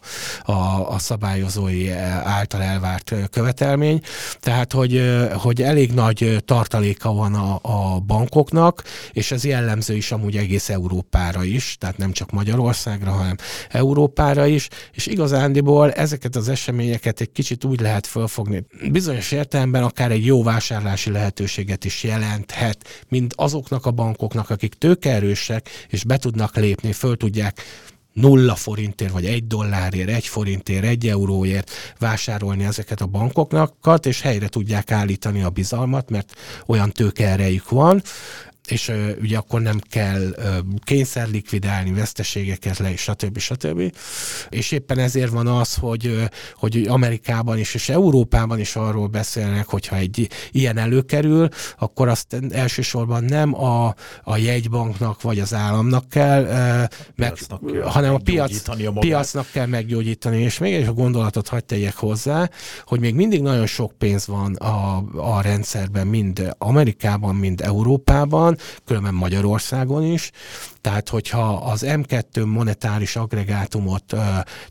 a, 0.51 0.91
a 0.93 0.99
szabályozói 0.99 1.89
által 2.23 2.61
elvárt 2.61 3.13
követelmény, 3.29 4.01
tehát, 4.39 4.71
hogy, 4.71 5.01
hogy 5.33 5.61
elég 5.61 5.91
nagy 5.91 6.43
tartaléka 6.45 7.13
van 7.13 7.33
a, 7.33 7.59
a 7.61 7.99
bankoknak, 7.99 8.83
és 9.11 9.31
ez 9.31 9.45
jellemző 9.45 9.95
is 9.95 10.11
amúgy 10.11 10.37
egész 10.37 10.69
Európára 10.69 11.43
is, 11.43 11.75
tehát 11.79 11.97
nem 11.97 12.11
csak 12.11 12.31
Magyarországra, 12.31 13.11
hanem 13.11 13.35
Európára 13.69 14.45
is, 14.45 14.67
és 14.91 15.05
igazándiból 15.05 15.91
ezeket 15.91 16.35
az 16.35 16.49
eseményeket 16.49 17.21
egy 17.21 17.31
kicsit 17.31 17.63
úgy 17.63 17.79
lehet 17.79 18.07
fölfogni. 18.07 18.65
Bizonyos 18.91 19.31
értelemben 19.31 19.83
akár 19.83 20.11
egy 20.11 20.25
jó 20.25 20.43
vásárlási 20.43 21.11
lehetőséget 21.11 21.85
is 21.85 22.03
jelenthet, 22.03 23.05
mint 23.19 23.33
azoknak 23.35 23.85
a 23.85 23.91
bankoknak, 23.91 24.49
akik 24.49 24.73
tőkeerősek, 24.73 25.69
és 25.89 26.03
be 26.03 26.17
tudnak 26.17 26.55
lépni, 26.55 26.91
föl 26.91 27.17
tudják 27.17 27.61
nulla 28.13 28.55
forintért, 28.55 29.11
vagy 29.11 29.25
egy 29.25 29.47
dollárért, 29.47 30.09
egy 30.09 30.27
forintért, 30.27 30.83
egy 30.83 31.07
euróért 31.07 31.71
vásárolni 31.99 32.63
ezeket 32.63 33.01
a 33.01 33.05
bankoknak, 33.05 33.73
és 34.05 34.21
helyre 34.21 34.47
tudják 34.47 34.91
állítani 34.91 35.43
a 35.43 35.49
bizalmat, 35.49 36.09
mert 36.09 36.33
olyan 36.65 36.91
tőkeerejük 36.91 37.69
van, 37.69 38.01
és 38.67 38.91
ugye 39.21 39.37
akkor 39.37 39.61
nem 39.61 39.79
kell 39.89 40.35
kényszer 40.83 41.27
likvidálni, 41.29 41.91
veszteségeket 41.91 42.77
le, 42.77 42.95
stb. 42.95 43.37
stb. 43.37 43.93
És 44.49 44.71
éppen 44.71 44.99
ezért 44.99 45.31
van 45.31 45.47
az, 45.47 45.75
hogy, 45.75 46.29
hogy 46.55 46.85
Amerikában 46.87 47.57
is 47.57 47.73
és 47.73 47.89
Európában 47.89 48.59
is 48.59 48.75
arról 48.75 49.07
beszélnek, 49.07 49.67
hogyha 49.67 49.95
egy 49.95 50.29
ilyen 50.51 50.77
előkerül, 50.77 51.49
akkor 51.77 52.07
azt 52.07 52.41
elsősorban 52.49 53.23
nem 53.23 53.63
a, 53.63 53.95
a 54.23 54.37
jegybanknak 54.37 55.21
vagy 55.21 55.39
az 55.39 55.53
államnak 55.53 56.09
kell, 56.09 56.43
uh, 56.43 56.49
meg, 57.15 57.33
kell 57.33 57.81
hanem 57.81 58.13
a, 58.13 58.17
piac, 58.17 58.67
a 58.67 58.91
piacnak 58.99 59.47
kell 59.51 59.65
meggyógyítani. 59.65 60.41
És 60.41 60.57
még 60.57 60.73
egy 60.73 60.93
gondolatot 60.93 61.47
hagyd 61.47 61.65
tegyek 61.65 61.95
hozzá, 61.95 62.49
hogy 62.85 62.99
még 62.99 63.15
mindig 63.15 63.41
nagyon 63.41 63.65
sok 63.65 63.91
pénz 63.97 64.27
van 64.27 64.55
a, 64.55 65.03
a 65.15 65.41
rendszerben, 65.41 66.07
mind 66.07 66.55
Amerikában, 66.57 67.35
mind 67.35 67.61
Európában, 67.61 68.56
különben 68.85 69.13
Magyarországon 69.13 70.03
is. 70.03 70.31
Tehát, 70.81 71.09
hogyha 71.09 71.53
az 71.55 71.83
M2 71.85 72.45
monetáris 72.45 73.15
agregátumot, 73.15 74.03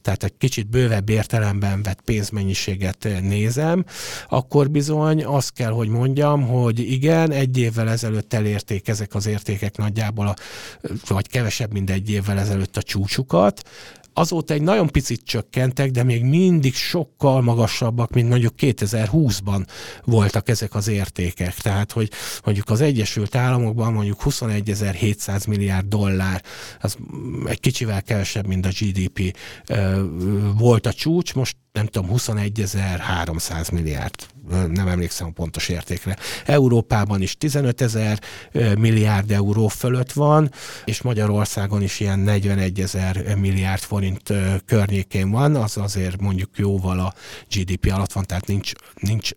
tehát 0.01 0.25
egy 0.25 0.37
kicsit 0.39 0.67
bővebb 0.67 1.09
értelemben 1.09 1.83
vett 1.83 2.01
pénzmennyiséget 2.01 3.09
nézem, 3.21 3.85
akkor 4.29 4.71
bizony 4.71 5.25
azt 5.25 5.53
kell, 5.53 5.71
hogy 5.71 5.89
mondjam, 5.89 6.47
hogy 6.49 6.79
igen, 6.79 7.31
egy 7.31 7.59
évvel 7.59 7.89
ezelőtt 7.89 8.35
elérték 8.35 8.89
ezek 8.89 9.15
az 9.15 9.27
értékek 9.27 9.77
nagyjából, 9.77 10.27
a, 10.27 10.35
vagy 11.09 11.29
kevesebb, 11.29 11.73
mint 11.73 11.91
egy 11.91 12.11
évvel 12.11 12.39
ezelőtt 12.39 12.77
a 12.77 12.83
csúcsukat, 12.83 13.63
azóta 14.19 14.55
egy 14.55 14.63
nagyon 14.63 14.89
picit 14.89 15.25
csökkentek, 15.25 15.91
de 15.91 16.03
még 16.03 16.25
mindig 16.25 16.75
sokkal 16.75 17.41
magasabbak, 17.41 18.13
mint 18.13 18.29
mondjuk 18.29 18.53
2020-ban 18.59 19.67
voltak 20.05 20.49
ezek 20.49 20.75
az 20.75 20.89
értékek. 20.89 21.55
Tehát, 21.55 21.93
hogy 21.93 22.11
mondjuk 22.45 22.71
az 22.71 22.81
Egyesült 22.81 23.35
Államokban 23.35 23.93
mondjuk 23.93 24.23
21.700 24.25 25.49
milliárd 25.49 25.87
dollár, 25.87 26.43
az 26.81 26.97
egy 27.47 27.61
kicsivel 27.61 28.03
kevesebb, 28.03 28.47
mint 28.47 28.67
a 28.67 28.71
GDP 28.81 29.37
volt 30.59 30.87
a 30.87 30.93
csúcs, 30.93 31.35
most 31.35 31.57
nem 31.77 31.87
tudom, 31.87 32.11
21.300 32.17 33.73
milliárd, 33.73 34.15
nem 34.69 34.89
emlékszem 34.89 35.27
a 35.27 35.31
pontos 35.31 35.69
értékre. 35.69 36.17
Európában 36.45 37.23
is 37.23 37.37
15 37.37 37.81
ezer 37.81 38.21
milliárd 38.79 39.31
euró 39.31 39.69
fölött 39.69 40.13
van, 40.13 40.51
és 40.85 41.03
Magyarországon 41.03 41.83
is 41.83 42.01
ilyen 42.01 42.19
41 42.19 42.81
ezer 42.81 43.37
milliárd 43.37 43.81
forint 43.83 44.33
környékén 44.65 45.31
van, 45.31 45.57
az 45.57 45.77
azért 45.77 46.21
mondjuk 46.21 46.51
jóval 46.57 46.99
a 46.99 47.15
GDP 47.55 47.93
alatt 47.93 48.13
van, 48.13 48.25
tehát 48.25 48.47
nincs, 48.47 48.73
nincs 49.01 49.31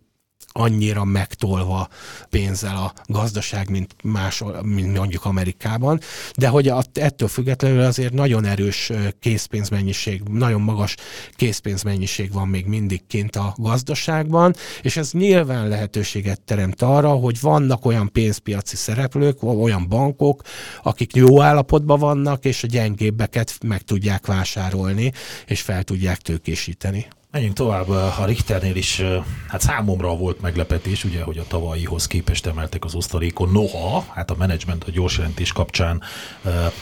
annyira 0.60 1.04
megtolva 1.04 1.88
pénzzel 2.30 2.76
a 2.76 2.94
gazdaság, 3.06 3.70
mint 3.70 3.96
más, 4.04 4.44
mint 4.62 4.98
mondjuk 4.98 5.26
Amerikában, 5.26 6.00
de 6.36 6.48
hogy 6.48 6.72
ettől 6.94 7.28
függetlenül 7.28 7.82
azért 7.82 8.14
nagyon 8.14 8.46
erős 8.46 8.92
készpénzmennyiség, 9.20 10.22
nagyon 10.22 10.62
magas 10.62 10.96
készpénzmennyiség 11.36 12.34
van 12.34 12.48
még 12.48 12.66
mindig 12.66 13.08
kint 13.08 13.36
a 13.36 13.54
gazdaságban, 13.58 14.56
és 14.82 14.98
ez 14.98 15.12
nyilván 15.12 15.68
lehetőséget 15.68 16.42
teremt 16.42 16.82
arra, 16.82 17.10
hogy 17.10 17.40
vannak 17.42 17.86
olyan 17.86 18.12
pénzpiaci 18.12 18.76
szereplők, 18.76 19.44
olyan 19.44 19.88
bankok, 19.88 20.42
akik 20.84 21.16
jó 21.16 21.42
állapotban 21.42 22.00
vannak, 22.00 22.46
és 22.46 22.64
a 22.64 22.68
gyengébbeket 22.68 23.58
meg 23.66 23.82
tudják 23.82 24.26
vásárolni, 24.26 25.12
és 25.46 25.62
fel 25.62 25.84
tudják 25.84 26.18
tőkésíteni. 26.18 27.06
Menjünk 27.32 27.54
tovább, 27.54 27.90
a 27.90 28.26
Richternél 28.26 28.76
is, 28.76 29.02
hát 29.48 29.62
számomra 29.62 30.16
volt 30.16 30.42
meglepetés, 30.42 31.04
ugye, 31.04 31.24
hogy 31.24 31.38
a 31.38 31.48
tavalyihoz 31.48 32.08
képest 32.08 32.46
emeltek 32.46 32.86
az 32.86 32.96
osztalékon. 32.96 33.52
Noha, 33.52 34.06
hát 34.14 34.32
a 34.32 34.36
menedzsment 34.38 34.84
a 34.84 34.92
gyors 34.92 35.18
jelentés 35.18 35.52
kapcsán 35.52 36.02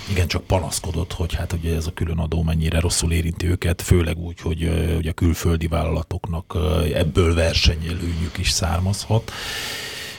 igen 0.10 0.28
csak 0.28 0.44
panaszkodott, 0.44 1.14
hogy 1.14 1.34
hát 1.34 1.54
ugye 1.54 1.76
ez 1.76 1.88
a 1.88 1.94
külön 1.94 2.18
adó 2.18 2.44
mennyire 2.44 2.80
rosszul 2.80 3.12
érinti 3.12 3.48
őket, 3.48 3.82
főleg 3.82 4.18
úgy, 4.18 4.40
hogy 4.40 4.64
ugye 4.98 5.10
a 5.10 5.14
külföldi 5.14 5.68
vállalatoknak 5.68 6.58
ebből 6.94 7.34
versenyelőnyük 7.34 8.38
is 8.38 8.50
származhat. 8.50 9.32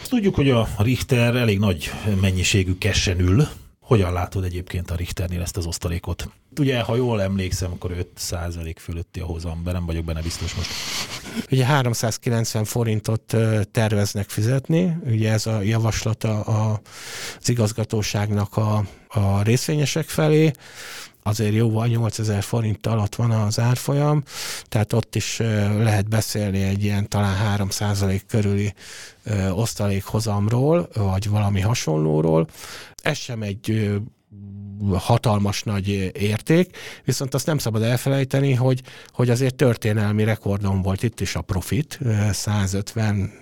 Ezt 0.00 0.10
tudjuk, 0.10 0.34
hogy 0.34 0.50
a 0.50 0.68
Richter 0.78 1.36
elég 1.36 1.58
nagy 1.58 1.90
mennyiségű 2.20 2.78
kessen 2.78 3.20
ül, 3.20 3.48
Hogyan 3.88 4.12
látod 4.12 4.44
egyébként 4.44 4.90
a 4.90 4.94
Richternél 4.94 5.42
ezt 5.42 5.56
az 5.56 5.66
osztalékot? 5.66 6.28
Ugye, 6.58 6.80
ha 6.80 6.96
jól 6.96 7.22
emlékszem, 7.22 7.72
akkor 7.72 8.06
5% 8.18 8.74
fölötti 8.78 9.20
a 9.20 9.24
hozam, 9.24 9.62
de 9.64 9.72
nem 9.72 9.86
vagyok 9.86 10.04
benne 10.04 10.22
biztos 10.22 10.54
most. 10.54 10.70
Ugye 11.50 11.64
390 11.64 12.64
forintot 12.64 13.36
terveznek 13.70 14.28
fizetni, 14.28 14.96
ugye 15.06 15.32
ez 15.32 15.46
a 15.46 15.60
javaslata 15.60 16.40
az 16.40 17.48
igazgatóságnak 17.48 18.56
a, 18.56 18.84
a 19.08 19.42
részvényesek 19.42 20.08
felé 20.08 20.50
azért 21.22 21.54
jóval 21.54 21.86
8000 21.86 22.42
forint 22.42 22.86
alatt 22.86 23.14
van 23.14 23.30
az 23.30 23.58
árfolyam, 23.58 24.22
tehát 24.68 24.92
ott 24.92 25.14
is 25.14 25.38
lehet 25.78 26.08
beszélni 26.08 26.62
egy 26.62 26.84
ilyen 26.84 27.08
talán 27.08 27.58
3% 27.58 28.20
körüli 28.26 28.74
osztalékhozamról, 29.50 30.88
vagy 30.94 31.28
valami 31.28 31.60
hasonlóról. 31.60 32.48
Ez 33.02 33.16
sem 33.16 33.42
egy 33.42 33.90
hatalmas 34.92 35.62
nagy 35.62 35.88
érték, 36.18 36.76
viszont 37.04 37.34
azt 37.34 37.46
nem 37.46 37.58
szabad 37.58 37.82
elfelejteni, 37.82 38.54
hogy, 38.54 38.82
hogy 39.06 39.30
azért 39.30 39.54
történelmi 39.54 40.24
rekordon 40.24 40.82
volt 40.82 41.02
itt 41.02 41.20
is 41.20 41.34
a 41.34 41.40
profit, 41.40 41.98
150 42.30 43.32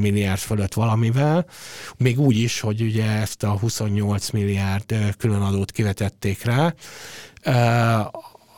milliárd 0.00 0.40
fölött 0.40 0.74
valamivel, 0.74 1.46
még 1.96 2.20
úgy 2.20 2.36
is, 2.36 2.60
hogy 2.60 2.80
ugye 2.80 3.04
ezt 3.04 3.42
a 3.42 3.58
28 3.58 4.30
milliárd 4.30 5.14
különadót 5.18 5.70
kivetették 5.70 6.44
rá, 6.44 6.74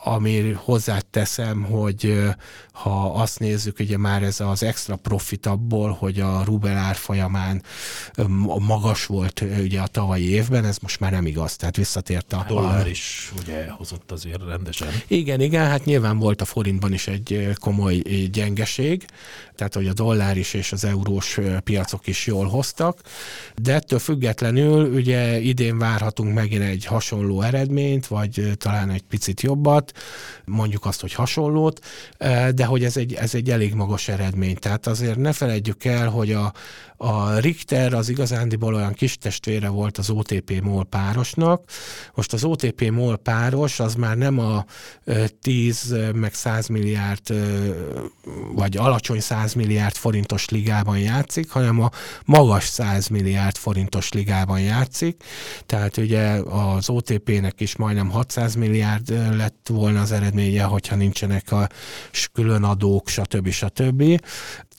ami 0.07 0.51
hozzáteszem, 0.51 1.63
hogy 1.63 2.19
ha 2.71 3.13
azt 3.13 3.39
nézzük, 3.39 3.79
ugye 3.79 3.97
már 3.97 4.23
ez 4.23 4.39
az 4.39 4.63
extra 4.63 4.95
profit 4.95 5.45
abból, 5.45 5.91
hogy 5.91 6.19
a 6.19 6.43
rubel 6.43 6.77
árfolyamán 6.77 7.63
magas 8.59 9.05
volt 9.05 9.43
ugye 9.59 9.81
a 9.81 9.87
tavalyi 9.87 10.29
évben, 10.29 10.65
ez 10.65 10.77
most 10.77 10.99
már 10.99 11.11
nem 11.11 11.25
igaz, 11.25 11.55
tehát 11.55 11.75
visszatért 11.75 12.33
a... 12.33 12.45
Dollár 12.47 12.87
is 12.87 13.31
ugye 13.39 13.69
hozott 13.69 14.11
azért 14.11 14.41
rendesen. 14.47 14.87
Igen, 15.07 15.41
igen, 15.41 15.65
hát 15.65 15.85
nyilván 15.85 16.17
volt 16.17 16.41
a 16.41 16.45
forintban 16.45 16.93
is 16.93 17.07
egy 17.07 17.49
komoly 17.59 17.95
gyengeség, 18.31 19.05
tehát 19.55 19.73
hogy 19.73 19.87
a 19.87 19.93
dollár 19.93 20.37
is 20.37 20.53
és 20.53 20.71
az 20.71 20.83
eurós 20.83 21.39
piacok 21.63 22.07
is 22.07 22.25
jól 22.25 22.47
hoztak, 22.47 23.01
de 23.55 23.73
ettől 23.73 23.99
függetlenül 23.99 24.93
ugye 24.93 25.39
idén 25.39 25.77
várhatunk 25.77 26.33
megint 26.33 26.63
egy 26.63 26.85
hasonló 26.85 27.41
eredményt, 27.41 28.07
vagy 28.07 28.51
talán 28.57 28.89
egy 28.89 29.03
picit 29.03 29.41
jobbat, 29.41 29.94
mondjuk 30.45 30.85
azt, 30.85 31.01
hogy 31.01 31.13
hasonlót, 31.13 31.85
de 32.55 32.65
hogy 32.65 32.83
ez 32.83 32.97
egy, 32.97 33.13
ez 33.13 33.35
egy 33.35 33.49
elég 33.49 33.73
magas 33.73 34.07
eredmény. 34.07 34.55
Tehát 34.55 34.87
azért 34.87 35.17
ne 35.17 35.33
felejtjük 35.33 35.85
el, 35.85 36.09
hogy 36.09 36.31
a, 36.31 36.53
a 36.97 37.37
Richter 37.39 37.93
az 37.93 38.09
igazándiból 38.09 38.75
olyan 38.75 38.93
kis 38.93 39.17
testvére 39.17 39.67
volt 39.67 39.97
az 39.97 40.09
OTP 40.09 40.61
MOL 40.63 40.85
párosnak. 40.85 41.69
Most 42.13 42.33
az 42.33 42.43
OTP 42.43 42.89
MOL 42.89 43.17
páros 43.17 43.79
az 43.79 43.95
már 43.95 44.17
nem 44.17 44.39
a 44.39 44.65
10 45.41 45.95
meg 46.13 46.33
100 46.33 46.67
milliárd 46.67 47.33
vagy 48.53 48.77
alacsony 48.77 49.19
100 49.19 49.53
milliárd 49.53 49.95
forintos 49.95 50.49
ligában 50.49 50.99
játszik, 50.99 51.49
hanem 51.49 51.81
a 51.81 51.89
magas 52.25 52.65
100 52.65 53.07
milliárd 53.07 53.55
forintos 53.55 54.11
ligában 54.11 54.59
játszik. 54.59 55.23
Tehát 55.65 55.97
ugye 55.97 56.27
az 56.49 56.89
OTP-nek 56.89 57.61
is 57.61 57.75
majdnem 57.75 58.09
600 58.09 58.55
milliárd 58.55 59.09
lett 59.35 59.69
volna 59.69 60.01
az 60.01 60.11
eredménye, 60.11 60.63
hogyha 60.63 60.95
nincsenek 60.95 61.51
a 61.51 61.69
külön 62.33 62.63
adók, 62.63 63.09
stb. 63.09 63.49
stb 63.49 64.19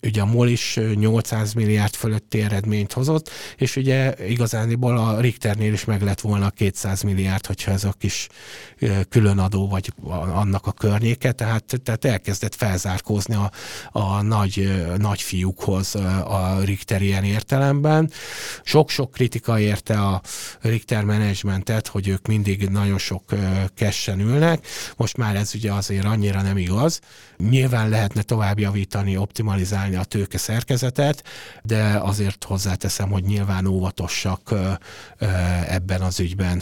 ugye 0.02 0.20
a 0.20 0.26
MOL 0.26 0.48
is 0.48 0.80
800 0.94 1.52
milliárd 1.52 1.94
fölötti 2.06 2.42
eredményt 2.42 2.92
hozott, 2.92 3.30
és 3.56 3.76
ugye 3.76 4.14
igazániból 4.28 4.98
a 4.98 5.20
Richternél 5.20 5.72
is 5.72 5.84
meg 5.84 6.02
lett 6.02 6.20
volna 6.20 6.50
200 6.50 7.02
milliárd, 7.02 7.46
hogyha 7.46 7.70
ez 7.70 7.84
a 7.84 7.94
kis 7.98 8.28
különadó, 9.08 9.68
vagy 9.68 9.92
annak 10.34 10.66
a 10.66 10.72
környéke, 10.72 11.32
tehát, 11.32 11.80
tehát 11.82 12.04
elkezdett 12.04 12.54
felzárkózni 12.54 13.34
a, 13.34 13.50
a 13.92 14.22
nagy, 14.22 14.84
nagy 14.98 15.22
fiúkhoz 15.22 15.94
a 16.24 16.60
Richter 16.64 17.02
ilyen 17.02 17.24
értelemben. 17.24 18.10
Sok-sok 18.62 19.10
kritika 19.10 19.58
érte 19.58 20.00
a 20.00 20.20
Richter 20.60 21.04
managementet, 21.04 21.86
hogy 21.86 22.08
ők 22.08 22.26
mindig 22.26 22.68
nagyon 22.68 22.98
sok 22.98 23.22
kessen 23.74 24.20
ülnek, 24.20 24.66
most 24.96 25.16
már 25.16 25.36
ez 25.36 25.54
ugye 25.54 25.72
azért 25.72 26.04
annyira 26.04 26.42
nem 26.42 26.56
igaz. 26.56 27.00
Nyilván 27.36 27.88
lehetne 27.88 28.22
tovább 28.22 28.58
javítani, 28.58 29.16
optimalizálni 29.16 29.96
a 29.96 30.04
tőke 30.04 30.38
szerkezetet, 30.38 31.22
de 31.62 31.95
azért 32.00 32.44
hozzáteszem, 32.44 33.10
hogy 33.10 33.24
nyilván 33.24 33.66
óvatosak 33.66 34.54
ebben 35.68 36.00
az 36.00 36.20
ügyben 36.20 36.58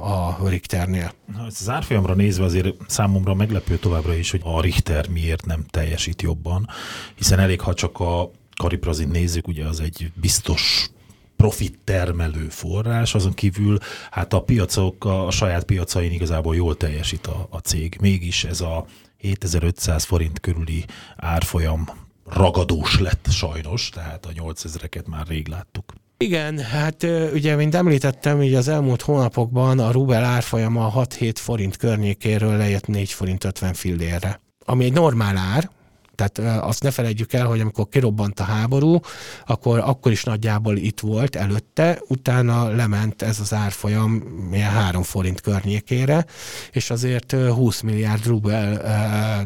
a 0.00 0.48
Richternél. 0.48 1.12
Az 1.46 1.68
árfolyamra 1.68 2.14
nézve 2.14 2.44
azért 2.44 2.74
számomra 2.86 3.34
meglepő 3.34 3.76
továbbra 3.76 4.14
is, 4.14 4.30
hogy 4.30 4.40
a 4.44 4.60
Richter 4.60 5.08
miért 5.08 5.46
nem 5.46 5.64
teljesít 5.70 6.22
jobban, 6.22 6.68
hiszen 7.14 7.38
elég, 7.38 7.60
ha 7.60 7.74
csak 7.74 8.00
a 8.00 8.30
kariprazin 8.56 9.08
nézzük, 9.08 9.48
ugye 9.48 9.64
az 9.64 9.80
egy 9.80 10.12
biztos 10.14 10.90
profit 11.36 11.78
termelő 11.84 12.48
forrás, 12.48 13.14
azon 13.14 13.34
kívül 13.34 13.78
hát 14.10 14.32
a 14.32 14.42
piacok, 14.42 15.04
a 15.04 15.30
saját 15.30 15.64
piacain 15.64 16.12
igazából 16.12 16.56
jól 16.56 16.76
teljesít 16.76 17.26
a, 17.26 17.46
a 17.50 17.58
cég. 17.58 17.96
Mégis 18.00 18.44
ez 18.44 18.60
a 18.60 18.86
7500 19.16 20.04
forint 20.04 20.40
körüli 20.40 20.84
árfolyam 21.16 21.88
ragadós 22.24 23.00
lett 23.00 23.26
sajnos, 23.30 23.88
tehát 23.88 24.26
a 24.26 24.30
8000-eket 24.30 25.06
már 25.06 25.26
rég 25.26 25.48
láttuk. 25.48 25.92
Igen, 26.18 26.58
hát 26.58 27.02
ugye, 27.32 27.56
mint 27.56 27.74
említettem, 27.74 28.42
így 28.42 28.54
az 28.54 28.68
elmúlt 28.68 29.02
hónapokban 29.02 29.78
a 29.78 29.90
rubel 29.90 30.24
árfolyama 30.24 30.92
6-7 30.96 31.32
forint 31.34 31.76
környékéről 31.76 32.56
lejött 32.56 32.86
4 32.86 33.10
forint 33.10 33.44
50 33.44 33.74
fillérre. 33.74 34.40
Ami 34.64 34.84
egy 34.84 34.92
normál 34.92 35.36
ár, 35.36 35.70
tehát 36.14 36.62
azt 36.64 36.82
ne 36.82 36.90
felejtjük 36.90 37.32
el, 37.32 37.46
hogy 37.46 37.60
amikor 37.60 37.88
kirobbant 37.88 38.40
a 38.40 38.44
háború, 38.44 39.00
akkor, 39.46 39.78
akkor 39.78 40.12
is 40.12 40.24
nagyjából 40.24 40.76
itt 40.76 41.00
volt 41.00 41.36
előtte, 41.36 42.00
utána 42.08 42.68
lement 42.68 43.22
ez 43.22 43.40
az 43.40 43.54
árfolyam 43.54 44.22
ilyen 44.52 44.70
3 44.70 45.02
forint 45.02 45.40
környékére, 45.40 46.26
és 46.70 46.90
azért 46.90 47.32
20 47.32 47.80
milliárd 47.80 48.26
rubel 48.26 48.82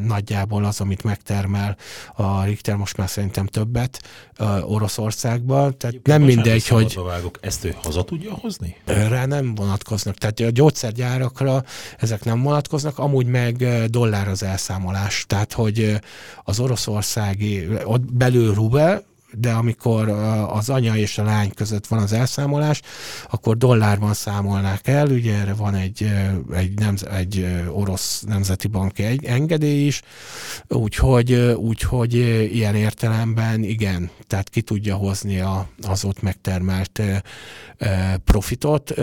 nagyjából 0.00 0.64
az, 0.64 0.80
amit 0.80 1.02
megtermel 1.02 1.76
a 2.14 2.44
Richter, 2.44 2.76
most 2.76 2.96
már 2.96 3.08
szerintem 3.08 3.46
többet 3.46 4.02
Oroszországban. 4.62 5.78
Tehát 5.78 5.96
nem 6.02 6.22
mindegy, 6.22 6.68
hogy... 6.68 6.98
Vágok. 7.04 7.38
Ezt 7.40 7.64
ő 7.64 7.76
haza 7.82 8.04
tudja 8.04 8.34
hozni? 8.34 8.76
Rá 8.84 9.26
nem 9.26 9.54
vonatkoznak. 9.54 10.14
Tehát 10.14 10.40
a 10.40 10.50
gyógyszergyárakra 10.50 11.64
ezek 11.98 12.24
nem 12.24 12.42
vonatkoznak, 12.42 12.98
amúgy 12.98 13.26
meg 13.26 13.64
dollár 13.86 14.28
az 14.28 14.42
elszámolás. 14.42 15.24
Tehát, 15.26 15.52
hogy 15.52 16.00
az 16.42 16.57
az 16.58 16.64
oroszországi, 16.64 17.68
ott 17.84 18.12
belül 18.12 18.54
rubel, 18.54 19.02
de 19.32 19.50
amikor 19.50 20.08
az 20.48 20.68
anya 20.68 20.96
és 20.96 21.18
a 21.18 21.24
lány 21.24 21.50
között 21.54 21.86
van 21.86 21.98
az 21.98 22.12
elszámolás, 22.12 22.80
akkor 23.30 23.56
dollárban 23.56 24.14
számolnák 24.14 24.86
el, 24.86 25.06
ugye 25.06 25.34
erre 25.34 25.54
van 25.54 25.74
egy, 25.74 26.10
egy, 26.52 26.78
nemz, 26.78 27.06
egy 27.06 27.46
orosz 27.70 28.22
nemzeti 28.22 28.68
banki 28.68 29.02
egy 29.02 29.24
engedély 29.24 29.86
is, 29.86 30.02
úgyhogy, 30.68 31.32
úgyhogy 31.56 32.14
ilyen 32.54 32.74
értelemben 32.74 33.62
igen, 33.62 34.10
tehát 34.26 34.48
ki 34.48 34.62
tudja 34.62 34.94
hozni 34.94 35.40
a, 35.40 35.68
az 35.82 36.04
ott 36.04 36.22
megtermelt 36.22 37.02
profitot 38.24 38.94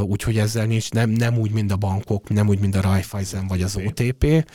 úgyhogy 0.00 0.38
ezzel 0.38 0.66
nincs, 0.66 0.90
nem, 0.90 1.10
nem 1.10 1.38
úgy, 1.38 1.50
mint 1.50 1.72
a 1.72 1.76
bankok, 1.76 2.28
nem 2.28 2.48
úgy, 2.48 2.58
mint 2.58 2.76
a 2.76 2.80
Raiffeisen 2.80 3.46
vagy 3.46 3.62
az 3.62 3.76
OTP, 3.76 4.46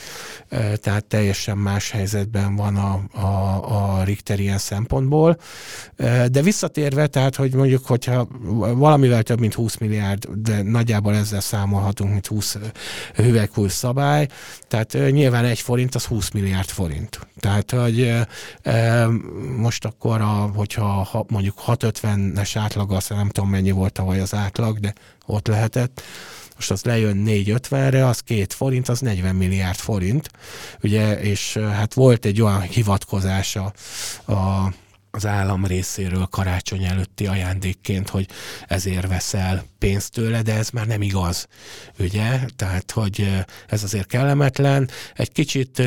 tehát 0.75 1.05
teljesen 1.05 1.57
más 1.57 1.91
helyzetben 1.91 2.55
van 2.55 2.75
a, 2.75 3.19
a, 3.19 3.97
a 3.97 4.03
Richter 4.03 4.39
ilyen 4.39 4.57
szempontból. 4.57 5.37
De 6.31 6.41
visszatérve, 6.41 7.07
tehát, 7.07 7.35
hogy 7.35 7.53
mondjuk, 7.53 7.85
hogyha 7.85 8.27
valamivel 8.75 9.23
több, 9.23 9.39
mint 9.39 9.53
20 9.53 9.77
milliárd, 9.77 10.27
de 10.27 10.61
nagyjából 10.61 11.15
ezzel 11.15 11.41
számolhatunk, 11.41 12.11
mint 12.11 12.27
20 12.27 12.57
hüvelykúj 13.15 13.69
szabály, 13.69 14.27
tehát 14.67 14.97
nyilván 15.11 15.45
egy 15.45 15.59
forint 15.59 15.95
az 15.95 16.05
20 16.05 16.29
milliárd 16.29 16.69
forint. 16.69 17.19
Tehát, 17.39 17.71
hogy 17.71 18.13
most 19.57 19.85
akkor, 19.85 20.21
a, 20.21 20.51
hogyha 20.55 21.25
mondjuk 21.27 21.61
650-es 21.67 22.51
átlag, 22.53 22.91
azt 22.91 23.09
nem 23.09 23.29
tudom 23.29 23.49
mennyi 23.49 23.71
volt 23.71 23.93
tavaly 23.93 24.19
az 24.19 24.33
átlag, 24.33 24.79
de 24.79 24.93
ott 25.25 25.47
lehetett, 25.47 26.01
most 26.55 26.71
az 26.71 26.83
lejön 26.83 27.23
450-re, 27.27 28.07
az 28.07 28.19
két 28.19 28.53
forint, 28.53 28.89
az 28.89 28.99
40 28.99 29.35
milliárd 29.35 29.77
forint, 29.77 30.29
ugye, 30.83 31.19
és 31.21 31.57
hát 31.57 31.93
volt 31.93 32.25
egy 32.25 32.41
olyan 32.41 32.61
hivatkozása 32.61 33.73
a 34.27 34.73
az 35.11 35.25
állam 35.25 35.65
részéről 35.65 36.25
karácsony 36.25 36.83
előtti 36.83 37.27
ajándékként, 37.27 38.09
hogy 38.09 38.27
ezért 38.67 39.07
veszel 39.07 39.65
pénzt 39.79 40.11
tőle, 40.11 40.41
de 40.41 40.53
ez 40.53 40.69
már 40.69 40.87
nem 40.87 41.01
igaz, 41.01 41.47
ugye? 41.99 42.39
Tehát, 42.55 42.91
hogy 42.91 43.45
ez 43.67 43.83
azért 43.83 44.07
kellemetlen. 44.07 44.89
Egy 45.13 45.31
kicsit 45.31 45.81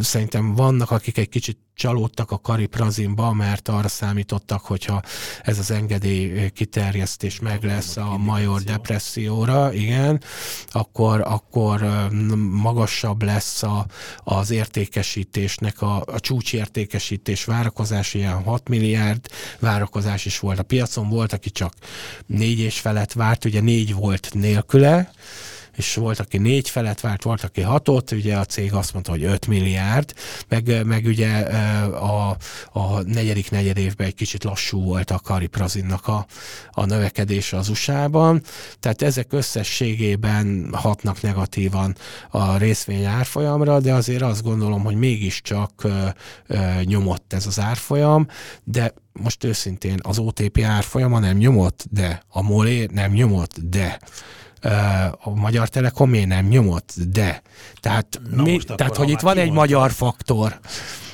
szerintem 0.00 0.54
vannak, 0.54 0.90
akik 0.90 1.18
egy 1.18 1.28
kicsit 1.28 1.58
csalódtak 1.76 2.30
a 2.30 2.38
Kariprazinba, 2.38 3.32
mert 3.32 3.68
arra 3.68 3.88
számítottak, 3.88 4.64
hogyha 4.64 5.02
ez 5.42 5.58
az 5.58 5.70
engedély 5.70 6.50
kiterjesztés 6.50 7.40
meg 7.40 7.64
lesz 7.64 7.96
a 7.96 8.16
major 8.16 8.62
depresszióra, 8.62 9.72
igen, 9.72 10.20
akkor, 10.66 11.20
akkor 11.20 12.08
magasabb 12.50 13.22
lesz 13.22 13.62
a, 13.62 13.86
az 14.24 14.50
értékesítésnek, 14.50 15.82
a, 15.82 16.02
a 16.06 16.20
csúcsértékesítés 16.20 17.44
várakozás, 17.44 18.14
ilyen 18.14 18.42
6 18.42 18.68
milliárd 18.68 19.28
várakozás 19.58 20.24
is 20.24 20.38
volt. 20.38 20.58
A 20.58 20.62
piacon 20.62 21.08
volt, 21.08 21.32
aki 21.32 21.50
csak 21.50 21.74
négy 22.26 22.58
és 22.58 22.80
felett 22.80 23.12
várt, 23.12 23.44
ugye 23.44 23.60
négy 23.60 23.94
volt 23.94 24.34
nélküle, 24.34 25.10
és 25.76 25.94
volt, 25.94 26.18
aki 26.18 26.38
négy 26.38 26.68
felet 26.70 27.00
várt, 27.00 27.22
volt, 27.22 27.42
aki 27.42 27.60
hatot, 27.60 28.10
ugye 28.10 28.36
a 28.36 28.44
cég 28.44 28.72
azt 28.72 28.92
mondta, 28.92 29.10
hogy 29.10 29.24
5 29.24 29.46
milliárd, 29.46 30.14
meg, 30.48 30.86
meg 30.86 31.04
ugye 31.04 31.38
a, 31.88 32.36
a 32.72 33.00
negyedik 33.02 33.50
negyed 33.50 33.78
évben 33.78 34.06
egy 34.06 34.14
kicsit 34.14 34.44
lassú 34.44 34.82
volt 34.82 35.10
a 35.10 35.18
Kariprazinnak 35.18 36.06
a, 36.06 36.26
a 36.70 36.84
növekedése 36.84 37.56
az 37.56 37.68
USA-ban, 37.68 38.42
tehát 38.80 39.02
ezek 39.02 39.32
összességében 39.32 40.68
hatnak 40.72 41.22
negatívan 41.22 41.96
a 42.30 42.56
részvény 42.56 43.04
árfolyamra, 43.04 43.80
de 43.80 43.92
azért 43.92 44.22
azt 44.22 44.42
gondolom, 44.42 44.84
hogy 44.84 44.96
mégiscsak 44.96 45.86
nyomott 46.84 47.32
ez 47.32 47.46
az 47.46 47.60
árfolyam, 47.60 48.26
de 48.64 48.94
most 49.12 49.44
őszintén 49.44 49.98
az 50.02 50.18
OTP 50.18 50.60
árfolyama 50.64 51.18
nem 51.18 51.36
nyomott, 51.36 51.84
de 51.90 52.22
a 52.28 52.42
MOLÉ 52.42 52.88
nem 52.92 53.12
nyomott, 53.12 53.60
de 53.60 53.98
a 55.18 55.30
Magyar 55.30 55.68
Telekomé 55.68 56.24
nem 56.24 56.46
nyomott, 56.46 56.92
de. 57.12 57.42
Tehát, 57.80 58.20
Na 58.30 58.42
mi, 58.42 58.58
tehát 58.76 58.96
hogy 58.96 59.10
itt 59.10 59.20
van 59.20 59.38
egy 59.38 59.50
magyar 59.50 59.90
faktor. 59.90 60.58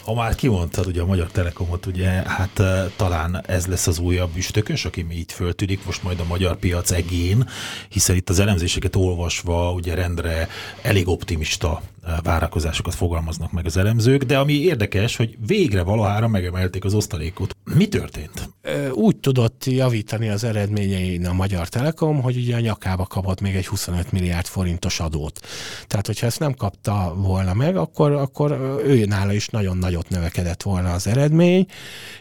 Ha 0.04 0.14
már 0.14 0.34
kimondtad 0.34 0.86
ugye 0.86 1.00
a 1.00 1.06
Magyar 1.06 1.26
Telekomot, 1.26 1.86
ugye 1.86 2.08
hát 2.08 2.62
talán 2.96 3.42
ez 3.46 3.66
lesz 3.66 3.86
az 3.86 3.98
újabb 3.98 4.36
üstökös, 4.36 4.84
aki 4.84 5.06
így 5.12 5.32
föltűnik 5.32 5.84
most 5.84 6.02
majd 6.02 6.20
a 6.20 6.24
magyar 6.24 6.56
piac 6.56 6.90
egén, 6.90 7.48
hiszen 7.88 8.16
itt 8.16 8.28
az 8.28 8.38
elemzéseket 8.38 8.96
olvasva 8.96 9.72
ugye 9.72 9.94
rendre 9.94 10.48
elég 10.82 11.08
optimista 11.08 11.82
várakozásokat 12.22 12.94
fogalmaznak 12.94 13.52
meg 13.52 13.66
az 13.66 13.76
elemzők, 13.76 14.22
de 14.22 14.38
ami 14.38 14.52
érdekes, 14.52 15.16
hogy 15.16 15.36
végre 15.46 15.82
valahára 15.82 16.28
megemelték 16.28 16.84
az 16.84 16.94
osztalékot. 16.94 17.56
Mi 17.64 17.88
történt? 17.88 18.50
Úgy 18.92 19.16
tudott 19.16 19.64
javítani 19.64 20.28
az 20.28 20.44
eredményein 20.44 21.26
a 21.26 21.32
Magyar 21.32 21.68
Telekom, 21.68 22.20
hogy 22.20 22.36
ugye 22.36 22.56
a 22.56 22.60
nyakába 22.60 23.06
kapott 23.06 23.40
még 23.40 23.54
egy 23.54 23.66
25 23.66 24.12
milliárd 24.12 24.46
forintos 24.46 25.00
adót. 25.00 25.40
Tehát, 25.86 26.06
hogyha 26.06 26.26
ezt 26.26 26.38
nem 26.38 26.54
kapta 26.54 27.14
volna 27.16 27.54
meg, 27.54 27.76
akkor, 27.76 28.12
akkor 28.12 28.50
ő 28.84 29.04
nála 29.04 29.32
is 29.32 29.48
nagyon 29.48 29.76
nagyot 29.76 30.08
növekedett 30.08 30.62
volna 30.62 30.92
az 30.92 31.06
eredmény, 31.06 31.66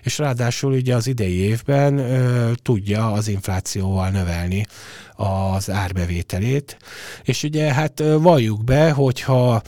és 0.04 0.18
ráadásul 0.18 0.74
ugye 0.74 0.96
az 0.96 1.08
idei 1.08 1.36
évben 1.36 1.98
ö, 1.98 2.52
tudja 2.62 3.12
az 3.12 3.28
inflációval 3.28 4.10
növelni 4.10 4.66
az 5.22 5.70
árbevételét. 5.70 6.78
És 7.24 7.44
ugye 7.44 7.74
hát 7.74 8.04
valljuk 8.20 8.64
be, 8.64 8.92
hogyha 8.92 9.62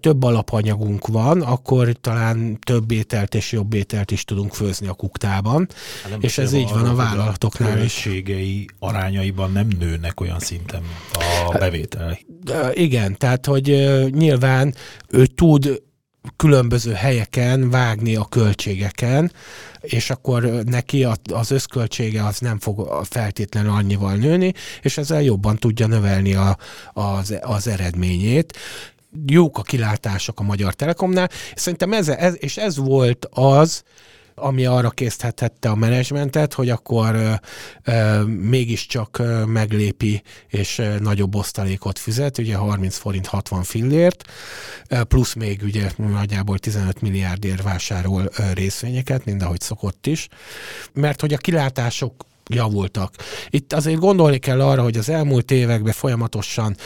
több 0.00 0.22
alapanyagunk 0.22 1.06
van, 1.06 1.42
akkor 1.42 1.92
talán 2.00 2.58
több 2.64 2.90
ételt 2.90 3.34
és 3.34 3.52
jobb 3.52 3.74
ételt 3.74 4.10
is 4.10 4.24
tudunk 4.24 4.54
főzni 4.54 4.86
a 4.86 4.92
kuktában. 4.92 5.68
Hát 6.02 6.22
és 6.22 6.38
ez 6.38 6.52
így 6.52 6.70
van 6.70 6.84
a 6.84 6.94
vállalatoknál 6.94 7.82
is. 7.82 8.08
arányaiban 8.78 9.52
nem 9.52 9.68
nőnek 9.78 10.20
olyan 10.20 10.38
szinten 10.38 10.82
a 11.12 11.22
hát, 11.22 11.58
bevétel. 11.58 12.18
Igen, 12.72 13.16
tehát 13.18 13.46
hogy 13.46 13.64
nyilván 14.10 14.74
ő 15.08 15.26
tud 15.26 15.84
különböző 16.36 16.92
helyeken 16.92 17.70
vágni 17.70 18.16
a 18.16 18.24
költségeken, 18.24 19.32
és 19.86 20.10
akkor 20.10 20.42
neki 20.64 21.06
az 21.32 21.50
összköltsége 21.50 22.24
az 22.24 22.38
nem 22.38 22.58
fog 22.58 23.04
feltétlenül 23.04 23.70
annyival 23.70 24.14
nőni, 24.14 24.52
és 24.82 24.98
ezzel 24.98 25.22
jobban 25.22 25.56
tudja 25.58 25.86
növelni 25.86 26.34
a, 26.34 26.56
az, 26.92 27.38
az 27.40 27.66
eredményét 27.66 28.58
jók 29.26 29.58
a 29.58 29.62
kilátások 29.62 30.40
a 30.40 30.42
Magyar 30.42 30.74
Telekomnál. 30.74 31.30
Szerintem 31.54 31.92
ez, 31.92 32.08
ez, 32.08 32.34
és 32.38 32.56
ez 32.56 32.76
volt 32.76 33.26
az, 33.30 33.82
ami 34.38 34.66
arra 34.66 34.90
késztethette 34.90 35.68
a 35.68 35.74
menedzsmentet, 35.74 36.54
hogy 36.54 36.70
akkor 36.70 37.14
ö, 37.14 37.32
ö, 37.84 38.22
mégiscsak 38.24 39.22
meglépi 39.46 40.22
és 40.48 40.82
nagyobb 41.00 41.34
osztalékot 41.34 41.98
fizet, 41.98 42.38
ugye 42.38 42.56
30 42.56 42.96
forint 42.96 43.26
60 43.26 43.62
fillért, 43.62 44.24
plusz 45.08 45.34
még 45.34 45.60
ugye 45.62 45.90
nagyjából 45.96 46.58
15 46.58 47.00
milliárdért 47.00 47.62
vásárol 47.62 48.30
részvényeket, 48.54 49.24
mind 49.24 49.42
ahogy 49.42 49.60
szokott 49.60 50.06
is, 50.06 50.28
mert 50.92 51.20
hogy 51.20 51.32
a 51.32 51.36
kilátások 51.38 52.24
javultak. 52.50 53.14
Itt 53.50 53.72
azért 53.72 53.98
gondolni 53.98 54.38
kell 54.38 54.60
arra, 54.60 54.82
hogy 54.82 54.96
az 54.96 55.08
elmúlt 55.08 55.50
években 55.50 55.92
folyamatosan 55.92 56.76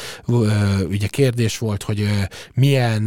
ugye 0.88 1.06
kérdés 1.06 1.58
volt, 1.58 1.82
hogy 1.82 2.08
milyen 2.54 3.06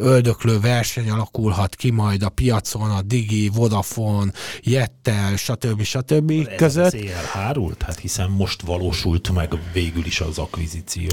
öldöklő 0.00 0.60
verseny 0.60 1.10
alakulhat 1.10 1.74
ki 1.74 1.90
majd 1.90 2.22
a 2.22 2.28
piacon, 2.28 2.90
a 2.90 3.02
Digi, 3.02 3.48
Vodafone, 3.48 4.32
Jettel, 4.62 5.36
stb. 5.36 5.82
stb. 5.82 6.30
Ez 6.30 6.56
között. 6.56 6.84
Ez 6.84 7.00
cél 7.00 7.22
hárult? 7.32 7.82
Hát 7.82 7.98
hiszen 7.98 8.30
most 8.30 8.62
valósult 8.62 9.30
meg 9.30 9.52
végül 9.72 10.04
is 10.06 10.20
az 10.20 10.38
akvizíció. 10.38 11.08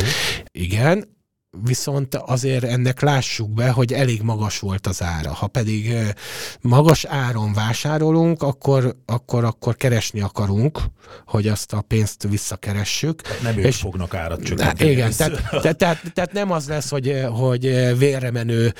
Igen, 0.51 1.14
viszont 1.63 2.15
azért 2.15 2.63
ennek 2.63 3.01
lássuk 3.01 3.49
be, 3.49 3.69
hogy 3.69 3.93
elég 3.93 4.21
magas 4.21 4.59
volt 4.59 4.87
az 4.87 5.03
ára. 5.03 5.33
Ha 5.33 5.47
pedig 5.47 5.95
magas 6.61 7.05
áron 7.05 7.53
vásárolunk, 7.53 8.43
akkor, 8.43 8.95
akkor, 9.05 9.43
akkor 9.43 9.75
keresni 9.75 10.21
akarunk, 10.21 10.79
hogy 11.25 11.47
azt 11.47 11.73
a 11.73 11.81
pénzt 11.81 12.27
visszakeressük. 12.29 13.21
Nem 13.43 13.57
ők 13.57 13.65
és, 13.65 13.75
fognak 13.77 14.13
árat 14.13 14.43
csökkenteni. 14.43 14.89
Igen, 14.89 15.11
tehát, 15.17 15.49
tehát, 15.61 15.77
tehát, 15.77 16.13
tehát 16.13 16.33
nem 16.33 16.51
az 16.51 16.67
lesz, 16.67 16.89
hogy, 16.89 17.25
hogy 17.29 17.61
vérre 17.97 18.31
menő 18.31 18.73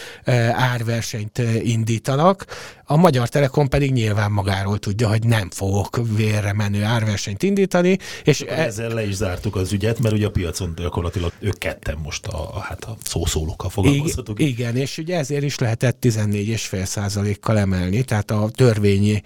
árversenyt 0.54 1.38
indítanak, 1.64 2.46
a 2.88 2.96
Magyar 2.96 3.30
Telekom 3.30 3.68
pedig 3.68 3.92
nyilván 3.92 4.32
magáról 4.32 4.80
tudja, 4.80 5.08
hogy 5.10 5.24
nem 5.24 5.50
fogok 5.50 6.00
vérre 6.16 6.54
menő 6.54 6.84
árversenyt 6.84 7.44
indítani. 7.44 7.98
És 8.24 8.42
e- 8.42 8.64
Ezzel 8.64 8.90
le 8.90 9.08
is 9.08 9.14
zártuk 9.14 9.56
az 9.56 9.72
ügyet, 9.72 10.00
mert 10.00 10.16
ugye 10.16 10.26
a 10.26 10.32
piacon 10.32 10.74
gyakorlatilag 10.76 11.32
ők 11.40 11.58
ketten 11.58 11.98
most 12.04 12.28
a, 12.28 12.65
hát 12.66 12.84
a 12.84 12.98
szószólókkal 13.04 13.70
fogalmazhatunk. 13.70 14.40
Igen, 14.40 14.76
és 14.76 14.98
ugye 14.98 15.18
ezért 15.18 15.44
is 15.44 15.58
lehetett 15.58 15.98
14,5 16.02 16.86
százalékkal 16.86 17.58
emelni, 17.58 18.04
tehát 18.04 18.32
a 18.32 18.50
törvényi, 18.56 19.22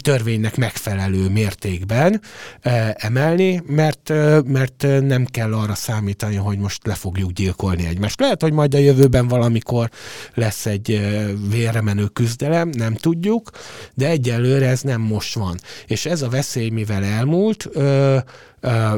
törvénynek 0.00 0.56
megfelelő 0.56 1.28
mértékben 1.28 2.20
e, 2.60 2.96
emelni, 2.98 3.62
mert, 3.66 4.10
e, 4.10 4.42
mert 4.44 4.86
nem 5.00 5.24
kell 5.24 5.54
arra 5.54 5.74
számítani, 5.74 6.36
hogy 6.36 6.58
most 6.58 6.86
le 6.86 6.94
fogjuk 6.94 7.30
gyilkolni 7.30 7.86
egymást. 7.86 8.20
Lehet, 8.20 8.42
hogy 8.42 8.52
majd 8.52 8.74
a 8.74 8.78
jövőben 8.78 9.28
valamikor 9.28 9.90
lesz 10.34 10.66
egy 10.66 10.90
e, 10.90 11.26
vérre 11.50 11.80
menő 11.80 12.06
küzdelem, 12.06 12.68
nem 12.68 12.94
tudjuk, 12.94 13.50
de 13.94 14.08
egyelőre 14.08 14.68
ez 14.68 14.80
nem 14.80 15.00
most 15.00 15.34
van. 15.34 15.58
És 15.86 16.06
ez 16.06 16.22
a 16.22 16.28
veszély, 16.28 16.68
mivel 16.68 17.04
elmúlt, 17.04 17.68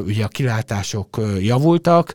ugye 0.05 0.23
a 0.23 0.27
kilátások 0.27 1.21
javultak, 1.39 2.13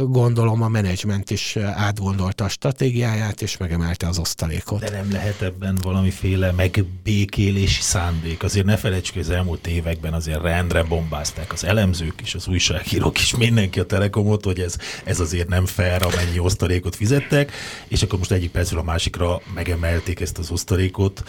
gondolom 0.00 0.62
a 0.62 0.68
menedzsment 0.68 1.30
is 1.30 1.56
átgondolta 1.56 2.44
a 2.44 2.48
stratégiáját, 2.48 3.42
és 3.42 3.56
megemelte 3.56 4.06
az 4.06 4.18
osztalékot. 4.18 4.80
De 4.80 4.90
nem 4.90 5.12
lehet 5.12 5.42
ebben 5.42 5.78
valamiféle 5.82 6.52
megbékélési 6.52 7.80
szándék. 7.82 8.42
Azért 8.42 8.66
ne 8.66 8.76
felejtsük, 8.76 9.14
hogy 9.14 9.22
az 9.22 9.30
elmúlt 9.30 9.66
években 9.66 10.12
azért 10.12 10.42
rendre 10.42 10.82
bombázták 10.82 11.52
az 11.52 11.64
elemzők 11.64 12.20
is, 12.22 12.34
az 12.34 12.48
újságírók 12.48 13.18
is, 13.18 13.36
mindenki 13.36 13.80
a 13.80 13.86
Telekomot, 13.86 14.44
hogy 14.44 14.60
ez, 14.60 14.76
ez 15.04 15.20
azért 15.20 15.48
nem 15.48 15.66
fair, 15.66 16.02
amennyi 16.02 16.38
osztalékot 16.38 16.96
fizettek, 16.96 17.52
és 17.88 18.02
akkor 18.02 18.18
most 18.18 18.32
egyik 18.32 18.50
percről 18.50 18.80
a 18.80 18.82
másikra 18.82 19.40
megemelték 19.54 20.20
ezt 20.20 20.38
az 20.38 20.50
osztalékot 20.50 21.22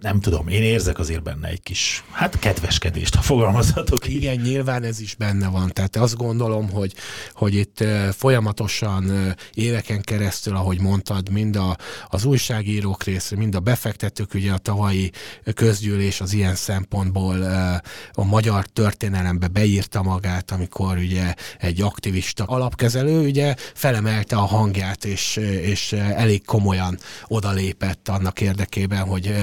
nem 0.00 0.20
tudom, 0.20 0.48
én 0.48 0.62
érzek 0.62 0.98
azért 0.98 1.22
benne 1.22 1.48
egy 1.48 1.62
kis, 1.62 2.04
hát 2.10 2.38
kedveskedést, 2.38 3.14
ha 3.14 3.22
fogalmazhatok. 3.22 4.08
Igen, 4.08 4.36
nyilván 4.36 4.82
ez 4.82 5.00
is 5.00 5.14
benne 5.14 5.48
van. 5.48 5.70
Tehát 5.72 5.96
azt 5.96 6.16
gondolom, 6.16 6.70
hogy, 6.70 6.94
hogy 7.32 7.54
itt 7.54 7.84
folyamatosan 8.12 9.34
éveken 9.54 10.00
keresztül, 10.00 10.56
ahogy 10.56 10.80
mondtad, 10.80 11.30
mind 11.30 11.56
a, 11.56 11.76
az 12.08 12.24
újságírók 12.24 13.02
részre, 13.04 13.36
mind 13.36 13.54
a 13.54 13.60
befektetők, 13.60 14.34
ugye 14.34 14.52
a 14.52 14.58
tavalyi 14.58 15.10
közgyűlés 15.54 16.20
az 16.20 16.32
ilyen 16.32 16.54
szempontból 16.54 17.42
a 18.12 18.24
magyar 18.24 18.66
történelembe 18.66 19.48
beírta 19.48 20.02
magát, 20.02 20.50
amikor 20.50 20.96
ugye 20.96 21.34
egy 21.58 21.80
aktivista 21.80 22.44
alapkezelő 22.44 23.26
ugye 23.26 23.54
felemelte 23.74 24.36
a 24.36 24.44
hangját, 24.44 25.04
és, 25.04 25.36
és 25.62 25.92
elég 25.92 26.44
komolyan 26.44 26.98
odalépett 27.26 28.08
annak 28.08 28.40
érdekében, 28.40 29.04
hogy 29.04 29.34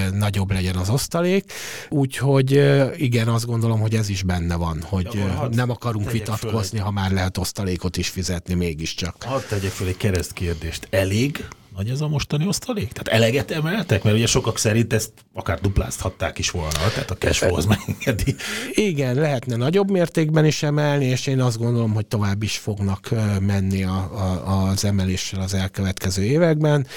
nagyobb 0.44 0.64
legyen 0.64 0.82
az 0.82 0.90
osztalék. 0.90 1.52
Úgyhogy 1.90 2.52
igen, 2.98 3.28
azt 3.28 3.46
gondolom, 3.46 3.80
hogy 3.80 3.96
ez 3.96 4.10
is 4.10 4.24
benne 4.24 4.56
van, 4.56 4.82
hogy 4.82 5.24
nem 5.52 5.70
akarunk 5.70 6.12
vitatkozni, 6.12 6.80
ha 6.80 6.92
már 6.92 7.12
lehet 7.12 7.38
osztalékot 7.38 7.98
is 7.98 8.10
fizetni 8.10 8.54
mégiscsak. 8.54 9.24
Hadd 9.24 9.42
tegyek 9.50 9.72
fel 9.72 9.88
egy 9.88 9.98
kereszt 9.98 10.34
kérdést. 10.34 10.88
Elég 10.90 11.46
nagy 11.76 11.90
ez 11.90 12.02
a 12.02 12.08
mostani 12.08 12.48
osztalék? 12.48 12.92
Tehát 12.92 13.22
eleget 13.22 13.52
emeltek? 13.52 14.04
Mert 14.04 14.16
ugye 14.16 14.26
sokak 14.26 14.58
szerint 14.58 14.94
ezt 14.94 15.12
akár 15.34 15.60
duplázhatták 15.60 16.40
is 16.40 16.50
volna, 16.50 16.90
tehát 16.94 17.12
a 17.12 17.16
cash 17.16 17.40
flow 17.40 17.56
az 17.56 17.66
megengedi. 17.66 18.36
Igen, 18.72 19.16
lehetne 19.16 19.56
nagyobb 19.56 19.92
mértékben 19.92 20.46
is 20.46 20.64
emelni, 20.64 21.06
és 21.06 21.28
én 21.28 21.42
azt 21.42 21.58
gondolom, 21.58 21.94
hogy 21.94 22.06
tovább 22.06 22.44
is 22.44 22.58
fognak 22.58 23.10
menni 23.40 23.84
a, 23.84 23.96
a, 23.96 24.68
az 24.68 24.86
emeléssel 24.86 25.42
az 25.42 25.54
elkövetkező 25.54 26.24
években, 26.24 26.88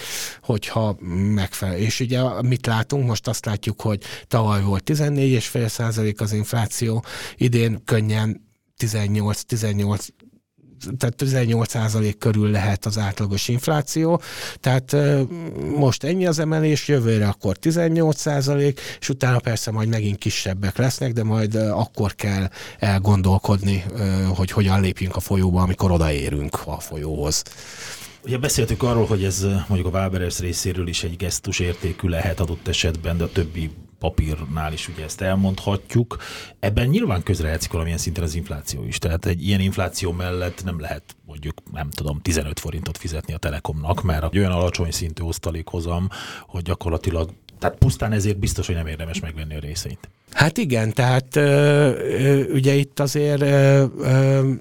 hogyha 0.42 0.96
megfelel. 1.34 1.76
És 1.76 2.00
ugye 2.00 2.42
mit 2.42 2.66
látunk? 2.66 3.06
Most 3.06 3.28
azt 3.28 3.44
látjuk, 3.44 3.80
hogy 3.80 4.02
tavaly 4.28 4.62
volt 4.62 4.90
14,5 4.90 5.68
százalék 5.68 6.20
az 6.20 6.32
infláció, 6.32 7.04
idén 7.36 7.84
könnyen 7.84 8.44
18-18 8.78 10.08
tehát 10.98 11.14
18% 11.18 12.14
körül 12.18 12.50
lehet 12.50 12.86
az 12.86 12.98
átlagos 12.98 13.48
infláció, 13.48 14.20
tehát 14.60 14.96
most 15.76 16.04
ennyi 16.04 16.26
az 16.26 16.38
emelés, 16.38 16.88
jövőre 16.88 17.28
akkor 17.28 17.56
18%, 17.62 18.76
és 19.00 19.08
utána 19.08 19.38
persze 19.38 19.70
majd 19.70 19.88
megint 19.88 20.18
kisebbek 20.18 20.76
lesznek, 20.76 21.12
de 21.12 21.24
majd 21.24 21.54
akkor 21.54 22.14
kell 22.14 22.48
elgondolkodni, 22.78 23.84
hogy 24.34 24.50
hogyan 24.50 24.80
lépjünk 24.80 25.16
a 25.16 25.20
folyóba, 25.20 25.62
amikor 25.62 25.90
odaérünk 25.90 26.62
a 26.66 26.80
folyóhoz. 26.80 27.42
Ugye 28.24 28.38
beszéltük 28.38 28.82
arról, 28.82 29.06
hogy 29.06 29.24
ez 29.24 29.46
mondjuk 29.68 29.94
a 29.94 29.98
Waberers 29.98 30.38
részéről 30.38 30.88
is 30.88 31.02
egy 31.02 31.16
gesztus 31.16 31.58
értékű 31.58 32.08
lehet 32.08 32.40
adott 32.40 32.68
esetben, 32.68 33.16
de 33.16 33.24
a 33.24 33.32
többi 33.32 33.70
papírnál 33.98 34.72
is 34.72 34.88
ugye 34.88 35.04
ezt 35.04 35.20
elmondhatjuk. 35.20 36.16
Ebben 36.60 36.86
nyilván 36.86 37.22
közrejátszik 37.22 37.70
valamilyen 37.72 37.98
szinten 37.98 38.24
az 38.24 38.34
infláció 38.34 38.84
is. 38.84 38.98
Tehát 38.98 39.26
egy 39.26 39.46
ilyen 39.46 39.60
infláció 39.60 40.12
mellett 40.12 40.64
nem 40.64 40.80
lehet 40.80 41.16
mondjuk, 41.26 41.62
nem 41.72 41.90
tudom, 41.90 42.20
15 42.22 42.60
forintot 42.60 42.98
fizetni 42.98 43.32
a 43.32 43.38
Telekomnak, 43.38 44.02
mert 44.02 44.34
olyan 44.36 44.52
alacsony 44.52 44.90
szintű 44.90 45.22
osztalékhozam, 45.22 46.08
hogy 46.46 46.62
gyakorlatilag 46.62 47.30
tehát 47.58 47.78
pusztán 47.78 48.12
ezért 48.12 48.38
biztos, 48.38 48.66
hogy 48.66 48.74
nem 48.74 48.86
érdemes 48.86 49.20
megvenni 49.20 49.56
a 49.56 49.58
részeit. 49.58 50.08
Hát 50.32 50.58
igen, 50.58 50.92
tehát 50.92 51.36
ö, 51.36 51.40
ö, 51.40 52.52
ugye 52.52 52.74
itt 52.74 53.00
azért 53.00 53.40
ö, 53.40 53.84
ö, 53.98 54.52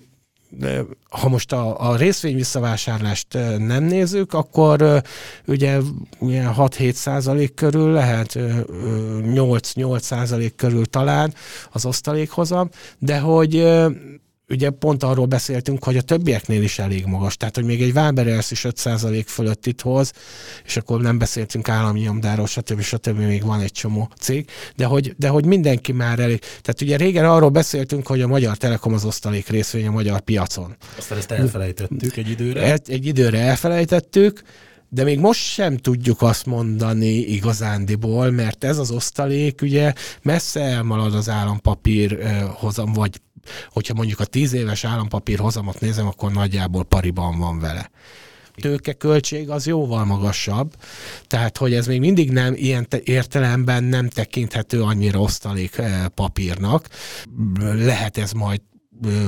ha 1.10 1.30
most 1.30 1.52
a, 1.52 1.90
a 1.90 1.96
részvény 1.96 2.36
visszavásárlást 2.36 3.28
nem 3.58 3.84
nézzük, 3.84 4.34
akkor 4.34 5.02
ugye 5.46 5.80
6-7 6.22 6.92
százalék 6.92 7.54
körül 7.54 7.92
lehet, 7.92 8.34
8-8 8.36 10.00
százalék 10.00 10.56
körül 10.56 10.86
talán 10.86 11.34
az 11.72 11.86
osztalékhozam, 11.86 12.70
de 13.00 13.20
hogy 13.20 13.68
ugye 14.50 14.70
pont 14.70 15.04
arról 15.04 15.26
beszéltünk, 15.26 15.84
hogy 15.84 15.98
a 15.98 16.02
többieknél 16.02 16.64
is 16.64 16.80
elég 16.80 17.06
magas, 17.06 17.38
tehát 17.38 17.56
hogy 17.56 17.64
még 17.64 17.82
egy 17.82 17.96
Waberers 17.96 18.52
is 18.52 18.66
5% 18.70 19.24
fölött 19.28 19.66
itt 19.66 19.82
hoz, 19.82 20.12
és 20.66 20.78
akkor 20.78 21.02
nem 21.02 21.18
beszéltünk 21.18 21.70
állami 21.70 22.00
nyomdáról, 22.00 22.48
stb. 22.48 22.82
stb. 22.82 23.18
még 23.18 23.44
van 23.44 23.60
egy 23.60 23.72
csomó 23.72 24.10
cég, 24.20 24.50
de 24.76 24.86
hogy, 24.86 25.16
de 25.18 25.28
hogy 25.28 25.46
mindenki 25.46 25.92
már 25.92 26.20
elég. 26.20 26.40
Tehát 26.40 26.82
ugye 26.82 26.98
régen 26.98 27.26
arról 27.26 27.50
beszéltünk, 27.50 28.08
hogy 28.08 28.22
a 28.22 28.28
Magyar 28.28 28.58
Telekom 28.58 28.94
az 28.94 29.06
osztalék 29.06 29.48
részvény 29.48 29.88
a 29.88 29.92
magyar 29.92 30.20
piacon. 30.20 30.76
Aztán 30.98 31.18
ezt 31.18 31.32
elfelejtettük 31.32 32.18
egy 32.18 32.30
időre. 32.30 32.72
Egy, 32.72 32.92
egy 32.92 33.06
időre 33.06 33.40
elfelejtettük, 33.40 34.42
de 34.90 35.04
még 35.04 35.20
most 35.20 35.42
sem 35.42 35.78
tudjuk 35.78 36.22
azt 36.22 36.46
mondani 36.46 37.08
igazándiból, 37.08 38.32
mert 38.32 38.64
ez 38.64 38.78
az 38.78 38.92
osztalék 38.92 39.62
ugye 39.62 39.94
messze 40.22 40.62
elmalad 40.62 41.16
az 41.16 41.30
állampapír 41.30 42.20
hozam, 42.60 42.94
vagy 42.94 43.20
hogyha 43.70 43.94
mondjuk 43.94 44.20
a 44.20 44.26
tíz 44.26 44.54
éves 44.54 44.84
állampapír 44.84 45.40
hozamot 45.40 45.80
nézem, 45.80 46.08
akkor 46.08 46.32
nagyjából 46.32 46.84
pariban 46.84 47.40
van 47.40 47.60
vele 47.60 47.90
tőkeköltség 48.62 49.50
az 49.50 49.68
jóval 49.68 50.06
magasabb, 50.06 50.76
tehát 51.28 51.58
hogy 51.58 51.74
ez 51.74 51.88
még 51.88 52.00
mindig 52.00 52.32
nem 52.32 52.54
ilyen 52.56 52.88
értelemben 53.04 53.84
nem 53.84 54.10
tekinthető 54.10 54.82
annyira 54.82 55.20
osztalék 55.20 55.82
papírnak. 56.14 56.88
Lehet 57.60 58.18
ez 58.18 58.32
majd 58.32 58.62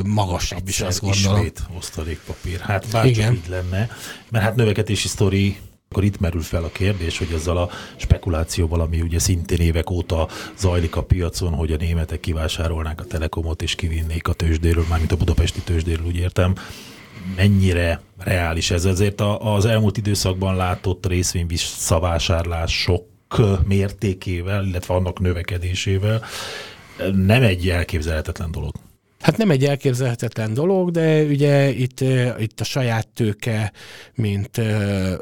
magasabb 0.05 0.67
Egyszer 0.67 0.69
is, 0.69 0.81
azt 0.81 1.01
gondolom. 1.01 1.37
Ismét 1.37 1.61
osztalékpapír. 1.77 2.59
Hát 2.59 2.87
bárcsak 2.91 3.11
Igen. 3.11 3.33
így 3.33 3.47
lenne, 3.49 3.89
mert 4.29 4.43
hát 4.43 4.55
növekedési 4.55 5.07
sztori 5.07 5.57
akkor 5.89 6.03
itt 6.03 6.19
merül 6.19 6.41
fel 6.41 6.63
a 6.63 6.69
kérdés, 6.69 7.17
hogy 7.17 7.33
azzal 7.33 7.57
a 7.57 7.69
spekulációval, 7.95 8.81
ami 8.81 9.01
ugye 9.01 9.19
szintén 9.19 9.59
évek 9.59 9.89
óta 9.89 10.27
zajlik 10.57 10.95
a 10.95 11.03
piacon, 11.03 11.53
hogy 11.53 11.71
a 11.71 11.77
németek 11.77 12.19
kivásárolnák 12.19 13.01
a 13.01 13.05
Telekomot 13.05 13.61
és 13.61 13.75
kivinnék 13.75 14.27
a 14.27 14.33
tőzsdéről, 14.33 14.85
mármint 14.89 15.11
a 15.11 15.17
budapesti 15.17 15.61
tőzsdéről, 15.61 16.05
úgy 16.05 16.15
értem, 16.15 16.55
mennyire 17.35 18.01
reális 18.17 18.71
ez? 18.71 18.85
Ezért 18.85 19.21
az 19.39 19.65
elmúlt 19.65 19.97
időszakban 19.97 20.55
látott 20.55 21.05
részvény 21.05 21.47
visszavásárlások 21.47 23.05
mértékével, 23.67 24.65
illetve 24.65 24.93
annak 24.93 25.19
növekedésével 25.19 26.23
nem 27.13 27.43
egy 27.43 27.69
elképzelhetetlen 27.69 28.51
dolog. 28.51 28.73
Hát 29.19 29.37
nem 29.37 29.51
egy 29.51 29.65
elképzelhetetlen 29.65 30.53
dolog, 30.53 30.91
de 30.91 31.23
ugye 31.23 31.69
itt, 31.69 31.99
itt 32.37 32.59
a 32.59 32.63
saját 32.63 33.07
tőke, 33.07 33.71
mint, 34.15 34.61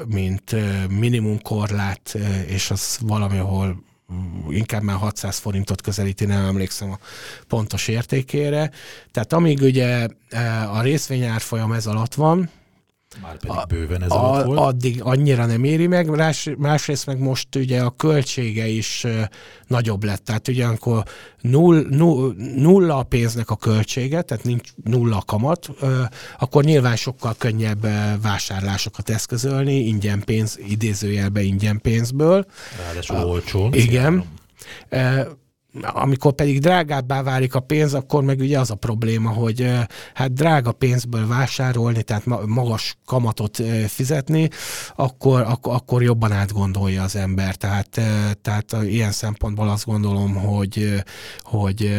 mint 0.06 0.56
minimum 0.88 1.42
korlát, 1.42 2.16
és 2.46 2.70
az 2.70 2.98
valamihol 3.00 3.84
mm, 4.12 4.50
inkább 4.50 4.82
már 4.82 4.96
600 4.96 5.38
forintot 5.38 5.80
közelíti, 5.80 6.24
nem 6.24 6.44
emlékszem 6.44 6.90
a 6.90 6.98
pontos 7.48 7.88
értékére. 7.88 8.70
Tehát 9.10 9.32
amíg 9.32 9.60
ugye 9.60 10.08
a 10.72 10.82
részvényárfolyam 10.82 11.72
ez 11.72 11.86
alatt 11.86 12.14
van, 12.14 12.50
már 13.22 13.36
pedig 13.36 13.56
bőven 13.68 14.02
ez 14.02 14.10
a, 14.10 14.42
volt. 14.44 14.58
Addig 14.58 15.02
annyira 15.02 15.46
nem 15.46 15.64
éri 15.64 15.86
meg, 15.86 16.08
más, 16.08 16.50
másrészt 16.58 17.06
meg 17.06 17.18
most 17.18 17.54
ugye 17.54 17.80
a 17.80 17.90
költsége 17.90 18.66
is 18.66 19.04
uh, 19.04 19.22
nagyobb 19.66 20.04
lett. 20.04 20.24
Tehát 20.24 20.48
ugye 20.48 20.64
amikor 20.64 21.02
null, 21.40 21.86
null, 21.90 22.34
nulla 22.54 22.96
a 22.98 23.02
pénznek 23.02 23.50
a 23.50 23.56
költsége, 23.56 24.22
tehát 24.22 24.44
nincs 24.44 24.68
nulla 24.84 25.22
kamat, 25.26 25.68
uh, 25.80 25.90
akkor 26.38 26.64
nyilván 26.64 26.96
sokkal 26.96 27.34
könnyebb 27.38 27.84
uh, 27.84 27.90
vásárlásokat 28.22 29.10
eszközölni, 29.10 29.74
ingyen 29.74 30.22
pénz, 30.24 30.58
idézőjelbe 30.68 31.42
ingyen 31.42 31.80
pénzből. 31.80 32.46
Ráadásul 32.84 33.16
uh, 33.16 33.26
olcsó. 33.26 33.68
Igen. 33.72 34.24
Uh, 34.90 35.26
amikor 35.82 36.32
pedig 36.32 36.60
drágábbá 36.60 37.22
válik 37.22 37.54
a 37.54 37.60
pénz, 37.60 37.94
akkor 37.94 38.22
meg 38.22 38.38
ugye 38.38 38.58
az 38.58 38.70
a 38.70 38.74
probléma, 38.74 39.30
hogy 39.30 39.70
hát 40.14 40.32
drága 40.32 40.72
pénzből 40.72 41.26
vásárolni, 41.26 42.02
tehát 42.02 42.46
magas 42.46 42.96
kamatot 43.04 43.62
fizetni, 43.86 44.48
akkor, 44.96 45.40
akkor, 45.40 45.74
akkor 45.74 46.02
jobban 46.02 46.32
átgondolja 46.32 47.02
az 47.02 47.16
ember. 47.16 47.54
Tehát, 47.54 48.00
tehát 48.42 48.76
ilyen 48.82 49.12
szempontból 49.12 49.68
azt 49.68 49.84
gondolom, 49.84 50.34
hogy, 50.34 51.02
hogy 51.42 51.90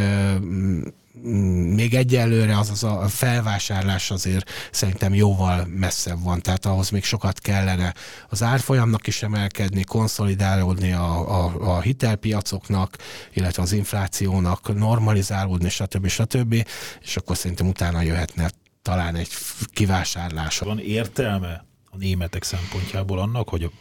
még 1.76 1.94
egyelőre 1.94 2.58
az, 2.58 2.70
az 2.70 2.84
a 2.84 3.08
felvásárlás 3.08 4.12
azért 4.12 4.50
szerintem 4.72 5.14
jóval 5.14 5.66
messzebb 5.66 6.24
van, 6.24 6.42
tehát 6.42 6.66
ahhoz 6.66 6.90
még 6.90 7.04
sokat 7.04 7.40
kellene 7.40 7.94
az 8.30 8.44
árfolyamnak 8.44 9.08
is 9.08 9.24
emelkedni, 9.24 9.84
konszolidálódni 9.84 10.92
a, 10.92 11.44
a, 11.44 11.76
a 11.76 11.82
hitelpiacoknak, 11.82 12.98
illetve 13.34 13.62
az 13.62 13.72
inflációnak 13.72 14.76
normalizálódni, 14.76 15.70
stb. 15.70 16.08
stb. 16.08 16.68
És 17.02 17.18
akkor 17.18 17.38
szerintem 17.38 17.68
utána 17.68 18.02
jöhetne 18.02 18.50
talán 18.82 19.16
egy 19.16 19.30
kivásárlás. 19.74 20.60
Van 20.60 20.80
értelme 20.80 21.66
a 21.92 21.98
németek 21.98 22.44
szempontjából 22.44 23.20
annak, 23.20 23.50
hogy 23.50 23.64
a 23.64 23.72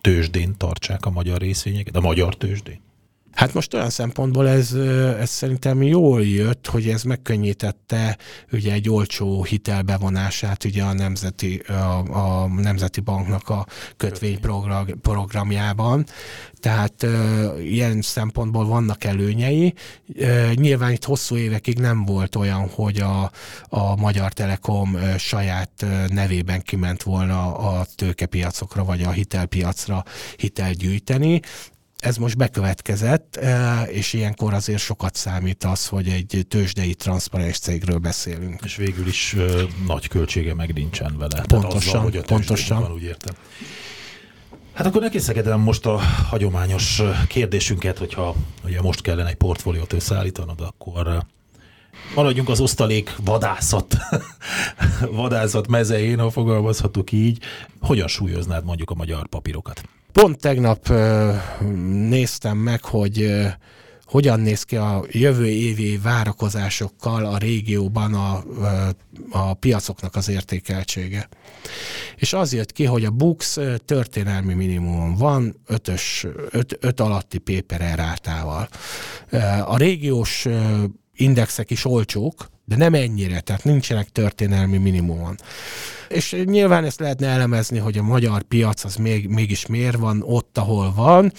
tőzsdén 0.00 0.56
tartsák 0.56 1.06
a 1.06 1.10
magyar 1.10 1.40
részvényeket, 1.40 1.96
a 1.96 2.00
magyar 2.00 2.36
tőzsdén? 2.36 2.80
Hát 3.36 3.54
most 3.54 3.74
olyan 3.74 3.90
szempontból 3.90 4.48
ez, 4.48 4.72
ez 5.20 5.30
szerintem 5.30 5.82
jól 5.82 6.24
jött, 6.24 6.66
hogy 6.66 6.88
ez 6.88 7.02
megkönnyítette 7.02 8.18
ugye 8.52 8.72
egy 8.72 8.88
olcsó 8.88 9.44
hitelbevonását 9.44 10.64
ugye 10.64 10.82
a 10.82 10.92
Nemzeti, 10.92 11.58
a, 11.58 12.42
a 12.42 12.46
Nemzeti 12.46 13.00
Banknak 13.00 13.48
a 13.48 13.66
kötvényprogramjában. 13.96 16.06
Tehát 16.60 17.02
uh, 17.02 17.10
ilyen 17.64 18.02
szempontból 18.02 18.66
vannak 18.66 19.04
előnyei. 19.04 19.74
Uh, 20.14 20.54
nyilván 20.54 20.92
itt 20.92 21.04
hosszú 21.04 21.36
évekig 21.36 21.78
nem 21.78 22.04
volt 22.04 22.36
olyan, 22.36 22.68
hogy 22.68 23.00
a, 23.00 23.30
a 23.68 23.96
Magyar 23.96 24.32
Telekom 24.32 24.98
saját 25.18 25.86
nevében 26.08 26.62
kiment 26.62 27.02
volna 27.02 27.56
a 27.56 27.86
tőkepiacokra 27.94 28.84
vagy 28.84 29.02
a 29.02 29.10
hitelpiacra 29.10 30.04
hitel 30.36 30.72
gyűjteni 30.72 31.40
ez 31.96 32.16
most 32.16 32.36
bekövetkezett, 32.36 33.36
eh, 33.36 33.88
és 33.88 34.12
ilyenkor 34.12 34.54
azért 34.54 34.82
sokat 34.82 35.14
számít 35.14 35.64
az, 35.64 35.86
hogy 35.86 36.08
egy 36.08 36.46
tőzsdei 36.48 36.94
transzparens 36.94 37.58
cégről 37.58 37.98
beszélünk. 37.98 38.60
És 38.64 38.76
végül 38.76 39.06
is 39.06 39.34
ö, 39.36 39.62
nagy 39.86 40.08
költsége 40.08 40.54
meg 40.54 40.72
nincsen 40.72 41.18
vele. 41.18 41.44
Pontosan, 41.48 41.76
azzal, 41.76 42.00
hogy 42.00 42.16
a 42.16 42.22
pontosan. 42.22 42.80
Van, 42.80 42.92
úgy 42.92 43.02
értem. 43.02 43.34
Hát 44.72 44.86
akkor 44.86 45.00
nekészegedem 45.00 45.60
most 45.60 45.86
a 45.86 45.98
hagyományos 46.28 47.02
kérdésünket, 47.28 47.98
hogyha 47.98 48.34
ugye 48.64 48.80
most 48.80 49.00
kellene 49.00 49.28
egy 49.28 49.34
portfóliót 49.34 49.92
összeállítanod, 49.92 50.60
akkor 50.60 51.24
Maradjunk 52.14 52.48
az 52.48 52.60
osztalék 52.60 53.16
vadászat, 53.24 53.96
vadászat 55.10 55.66
mezeén, 55.66 56.18
ha 56.18 56.30
fogalmazhatok 56.30 57.12
így. 57.12 57.38
Hogyan 57.80 58.08
súlyoznád 58.08 58.64
mondjuk 58.64 58.90
a 58.90 58.94
magyar 58.94 59.26
papírokat? 59.26 59.82
Pont 60.16 60.40
tegnap 60.40 60.92
néztem 62.08 62.56
meg, 62.56 62.84
hogy 62.84 63.46
hogyan 64.04 64.40
néz 64.40 64.62
ki 64.62 64.76
a 64.76 65.04
jövő 65.10 65.46
évi 65.46 65.98
várakozásokkal 65.98 67.24
a 67.24 67.38
régióban 67.38 68.14
a, 68.14 68.44
a 69.30 69.54
piacoknak 69.54 70.14
az 70.16 70.28
értékeltsége. 70.28 71.28
És 72.16 72.32
az 72.32 72.52
jött 72.52 72.72
ki, 72.72 72.84
hogy 72.84 73.04
a 73.04 73.10
Bux 73.10 73.58
történelmi 73.84 74.54
minimumon 74.54 75.14
van, 75.14 75.56
ötös, 75.66 76.26
öt, 76.50 76.78
öt 76.80 77.00
alatti 77.00 77.38
paper 77.38 77.96
rátával. 77.96 78.68
A 79.64 79.76
régiós 79.76 80.46
indexek 81.14 81.70
is 81.70 81.84
olcsók, 81.84 82.48
de 82.68 82.76
nem 82.76 82.94
ennyire, 82.94 83.40
tehát 83.40 83.64
nincsenek 83.64 84.08
történelmi 84.08 84.76
minimumon. 84.76 85.36
És 86.08 86.36
nyilván 86.44 86.84
ezt 86.84 87.00
lehetne 87.00 87.26
elemezni, 87.26 87.78
hogy 87.78 87.98
a 87.98 88.02
magyar 88.02 88.42
piac 88.42 88.84
az 88.84 88.96
még, 88.96 89.28
mégis 89.28 89.66
miért 89.66 89.96
van 89.96 90.22
ott, 90.26 90.58
ahol 90.58 90.92
van. 90.94 91.32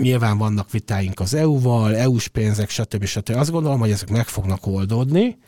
Nyilván 0.00 0.38
vannak 0.38 0.70
vitáink 0.70 1.20
az 1.20 1.34
EU-val, 1.34 1.96
EU-s 1.96 2.28
pénzek, 2.28 2.70
stb. 2.70 3.04
stb. 3.04 3.36
Azt 3.36 3.50
gondolom, 3.50 3.78
hogy 3.78 3.90
ezek 3.90 4.10
meg 4.10 4.26
fognak 4.26 4.66
oldódni 4.66 5.38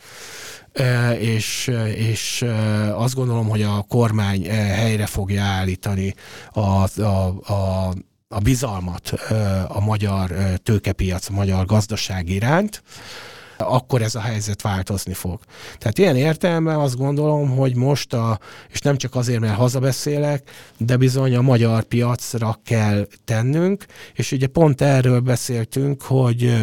és, 1.18 1.70
és 1.94 2.44
azt 2.92 3.14
gondolom, 3.14 3.48
hogy 3.48 3.62
a 3.62 3.84
kormány 3.88 4.50
helyre 4.50 5.06
fogja 5.06 5.42
állítani 5.42 6.14
a, 6.52 6.60
a, 6.60 7.36
a, 7.52 7.92
a 8.28 8.38
bizalmat 8.38 9.10
a 9.68 9.80
magyar 9.80 10.32
tőkepiac, 10.62 11.28
a 11.28 11.32
magyar 11.32 11.66
gazdaság 11.66 12.28
iránt 12.28 12.82
akkor 13.58 14.02
ez 14.02 14.14
a 14.14 14.20
helyzet 14.20 14.62
változni 14.62 15.14
fog. 15.14 15.40
Tehát 15.78 15.98
ilyen 15.98 16.16
értelemben 16.16 16.76
azt 16.76 16.96
gondolom, 16.96 17.56
hogy 17.56 17.76
most, 17.76 18.12
a, 18.12 18.38
és 18.68 18.80
nem 18.80 18.96
csak 18.96 19.14
azért, 19.14 19.40
mert 19.40 19.56
hazabeszélek, 19.56 20.50
de 20.78 20.96
bizony 20.96 21.34
a 21.34 21.42
magyar 21.42 21.82
piacra 21.82 22.60
kell 22.64 23.06
tennünk, 23.24 23.86
és 24.14 24.32
ugye 24.32 24.46
pont 24.46 24.80
erről 24.80 25.20
beszéltünk, 25.20 26.02
hogy, 26.02 26.54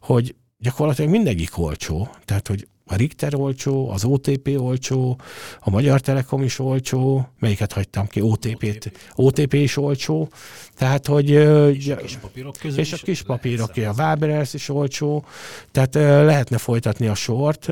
hogy 0.00 0.34
gyakorlatilag 0.58 1.10
mindegyik 1.10 1.58
olcsó. 1.58 2.08
Tehát, 2.24 2.48
hogy 2.48 2.66
a 2.84 2.96
Richter 2.96 3.34
olcsó, 3.34 3.90
az 3.90 4.04
OTP 4.04 4.48
olcsó, 4.56 5.20
a 5.60 5.70
Magyar 5.70 6.00
Telekom 6.00 6.42
is 6.42 6.58
olcsó, 6.58 7.28
melyiket 7.38 7.72
hagytam 7.72 8.06
ki, 8.06 8.20
OTP-t, 8.20 8.92
OTP 9.14 9.52
is 9.52 9.76
olcsó, 9.76 10.28
tehát, 10.76 11.06
hogy... 11.06 11.30
És 11.30 11.88
a 11.88 11.96
kis 11.96 12.16
papírok 12.16 12.56
közül 12.60 12.78
És 12.78 12.92
a 12.92 12.96
kis 12.96 13.22
papírok, 13.22 13.70
a 13.76 13.92
Waberers 13.96 14.54
is 14.54 14.68
olcsó, 14.68 15.24
tehát 15.70 15.94
lehetne 16.24 16.58
folytatni 16.58 17.06
a 17.06 17.14
sort. 17.14 17.70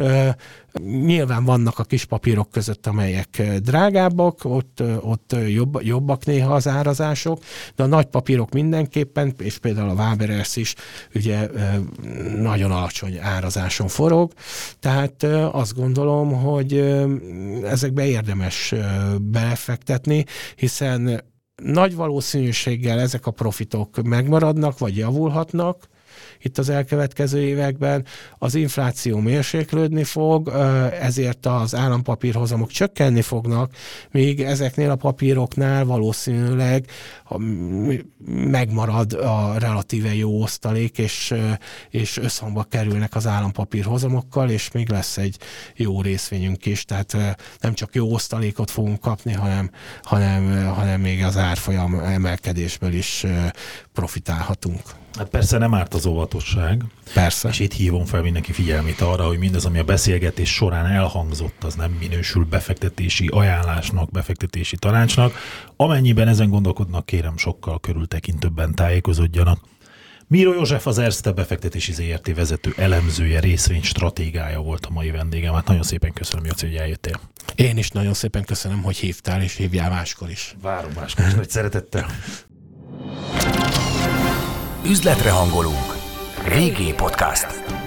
Nyilván 0.78 1.44
vannak 1.44 1.78
a 1.78 1.84
kis 1.84 2.04
papírok 2.04 2.50
között, 2.50 2.86
amelyek 2.86 3.42
drágábbak, 3.62 4.44
ott, 4.44 4.82
ott 5.00 5.36
jobb, 5.48 5.78
jobbak 5.82 6.24
néha 6.24 6.54
az 6.54 6.68
árazások, 6.68 7.42
de 7.76 7.82
a 7.82 7.86
nagy 7.86 8.06
papírok 8.06 8.52
mindenképpen, 8.52 9.34
és 9.38 9.58
például 9.58 9.88
a 9.88 9.94
Waberers 9.94 10.56
is 10.56 10.74
ugye 11.14 11.48
nagyon 12.36 12.70
alacsony 12.70 13.18
árazáson 13.18 13.88
forog, 13.88 14.32
tehát 14.78 15.22
azt 15.52 15.74
gondolom, 15.74 16.32
hogy 16.32 16.74
ezekbe 17.64 18.06
érdemes 18.06 18.74
belefektetni, 19.20 20.24
hiszen 20.56 21.22
nagy 21.62 21.94
valószínűséggel 21.94 23.00
ezek 23.00 23.26
a 23.26 23.30
profitok 23.30 24.02
megmaradnak, 24.02 24.78
vagy 24.78 24.96
javulhatnak, 24.96 25.88
itt 26.42 26.58
az 26.58 26.68
elkövetkező 26.68 27.40
években. 27.40 28.04
Az 28.38 28.54
infláció 28.54 29.18
mérséklődni 29.18 30.04
fog, 30.04 30.48
ezért 31.00 31.46
az 31.46 31.74
állampapírhozamok 31.74 32.70
csökkenni 32.70 33.22
fognak, 33.22 33.74
míg 34.10 34.40
ezeknél 34.40 34.90
a 34.90 34.96
papíroknál 34.96 35.84
valószínűleg 35.84 36.84
megmarad 38.26 39.12
a 39.12 39.58
relatíve 39.58 40.14
jó 40.14 40.42
osztalék, 40.42 40.98
és, 40.98 41.34
és 41.90 42.16
összhangba 42.16 42.62
kerülnek 42.62 43.14
az 43.14 43.26
állampapírhozamokkal, 43.26 44.50
és 44.50 44.70
még 44.70 44.88
lesz 44.88 45.16
egy 45.16 45.36
jó 45.76 46.02
részvényünk 46.02 46.66
is, 46.66 46.84
tehát 46.84 47.16
nem 47.60 47.74
csak 47.74 47.94
jó 47.94 48.12
osztalékot 48.12 48.70
fogunk 48.70 49.00
kapni, 49.00 49.32
hanem, 49.32 49.70
hanem, 50.02 50.72
hanem 50.74 51.00
még 51.00 51.24
az 51.24 51.36
árfolyam 51.36 51.94
emelkedésből 51.94 52.92
is 52.92 53.26
profitálhatunk. 53.92 54.82
Hát 55.18 55.28
persze 55.28 55.58
nem 55.58 55.74
árt 55.74 55.94
az 55.94 56.06
óvatosság. 56.06 56.84
Persze. 57.14 57.48
És 57.48 57.58
itt 57.58 57.72
hívom 57.72 58.04
fel 58.04 58.22
mindenki 58.22 58.52
figyelmét 58.52 59.00
arra, 59.00 59.26
hogy 59.26 59.38
mindez, 59.38 59.64
ami 59.64 59.78
a 59.78 59.84
beszélgetés 59.84 60.54
során 60.54 60.86
elhangzott, 60.86 61.64
az 61.64 61.74
nem 61.74 61.90
minősül 61.90 62.44
befektetési 62.44 63.26
ajánlásnak, 63.26 64.10
befektetési 64.10 64.76
tanácsnak. 64.76 65.34
Amennyiben 65.76 66.28
ezen 66.28 66.50
gondolkodnak, 66.50 67.06
kérem 67.06 67.36
sokkal 67.36 67.80
körültekintőbben 67.80 68.74
tájékozódjanak. 68.74 69.58
Miro 70.26 70.52
József 70.52 70.86
az 70.86 70.98
Erste 70.98 71.32
befektetési 71.32 71.92
ZRT 71.92 72.34
vezető 72.34 72.72
elemzője, 72.76 73.40
részvény 73.40 73.82
stratégája 73.82 74.60
volt 74.60 74.86
a 74.86 74.92
mai 74.92 75.10
vendégem. 75.10 75.54
Hát 75.54 75.66
nagyon 75.66 75.82
szépen 75.82 76.12
köszönöm, 76.12 76.44
Jóci, 76.44 76.66
hogy 76.66 76.76
eljöttél. 76.76 77.20
Én 77.54 77.76
is 77.76 77.90
nagyon 77.90 78.14
szépen 78.14 78.44
köszönöm, 78.44 78.82
hogy 78.82 78.96
hívtál, 78.96 79.42
és 79.42 79.54
hívjál 79.54 79.90
máskor 79.90 80.30
is. 80.30 80.56
Várom 80.62 80.90
máskor 80.94 81.26
is, 81.26 81.34
nagy 81.34 81.50
szeretettel. 81.50 82.06
Üzletre 84.84 85.30
hangolunk. 85.30 85.96
Régi 86.44 86.94
Podcast. 86.94 87.79